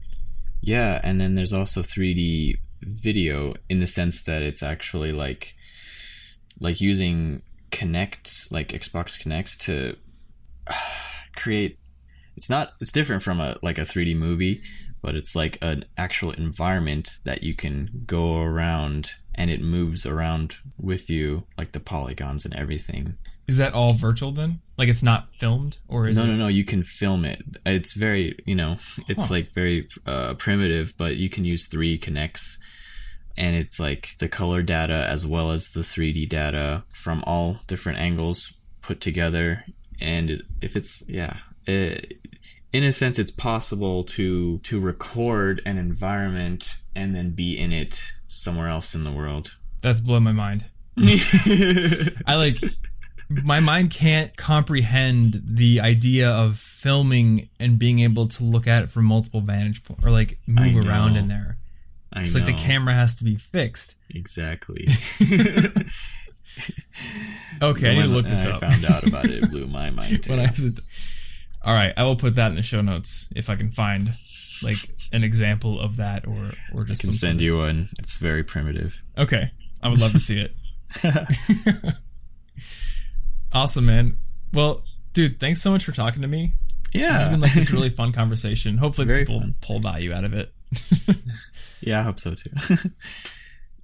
[0.62, 5.54] Yeah, and then there's also 3D video in the sense that it's actually like
[6.60, 9.96] like using Kinect, like Xbox Kinect to
[11.36, 11.78] create
[12.36, 14.60] it's not it's different from a like a 3D movie,
[15.02, 20.56] but it's like an actual environment that you can go around and it moves around
[20.78, 23.16] with you like the polygons and everything.
[23.48, 24.60] Is that all virtual then?
[24.76, 26.48] Like it's not filmed or is no, it no, no.
[26.48, 27.42] You can film it.
[27.64, 28.76] It's very, you know,
[29.08, 29.34] it's Huh.
[29.34, 32.56] like very uh, primitive, but you can use three Kinects,
[33.36, 37.98] and it's like the color data as well as the 3D data from all different
[37.98, 39.64] angles put together.
[40.00, 42.18] And if it's, yeah, it,
[42.72, 48.02] in a sense, it's possible to to record an environment and then be in it
[48.26, 49.56] somewhere else in the world.
[49.80, 50.66] That's blown my mind.
[50.98, 52.58] I like
[53.30, 58.90] my mind can't comprehend the idea of filming and being able to look at it
[58.90, 61.58] from multiple vantage points or like move around in there.
[62.12, 63.94] I It's like the camera has to be fixed.
[64.10, 64.88] Exactly.
[67.62, 68.60] Okay, I need to look this I up.
[68.60, 70.24] found out about it, it blew my mind.
[70.24, 70.30] Too.
[70.32, 70.80] when I was
[71.62, 74.10] All right, I will put that in the show notes if I can find
[74.62, 74.76] like
[75.12, 77.88] an example of that or or I just can send you one.
[77.98, 79.02] It's very primitive.
[79.18, 79.50] Okay,
[79.82, 80.54] I would love to see it.
[83.52, 84.18] awesome, man.
[84.52, 84.82] Well,
[85.12, 86.54] dude, thanks so much for talking to me.
[86.94, 88.78] Yeah, this has been like this really fun conversation.
[88.78, 89.56] Hopefully, Very people fun.
[89.60, 90.52] pull value out of it.
[91.80, 92.50] Yeah, I hope so too.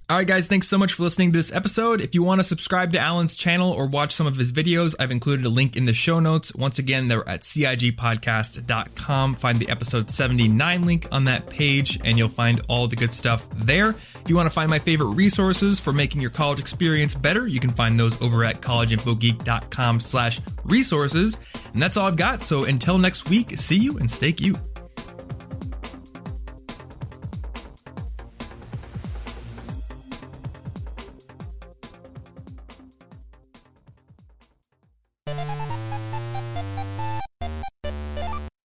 [0.09, 2.01] All right, guys, thanks so much for listening to this episode.
[2.01, 5.11] If you want to subscribe to Alan's channel or watch some of his videos, I've
[5.11, 6.53] included a link in the show notes.
[6.53, 9.35] Once again, they're at cigpodcast.com.
[9.35, 13.49] Find the episode 79 link on that page, and you'll find all the good stuff
[13.51, 13.91] there.
[13.91, 17.61] If you want to find my favorite resources for making your college experience better, you
[17.61, 21.37] can find those over at collegeinfogeek.com slash resources.
[21.73, 22.41] And that's all I've got.
[22.41, 24.57] So until next week, see you and stay cute.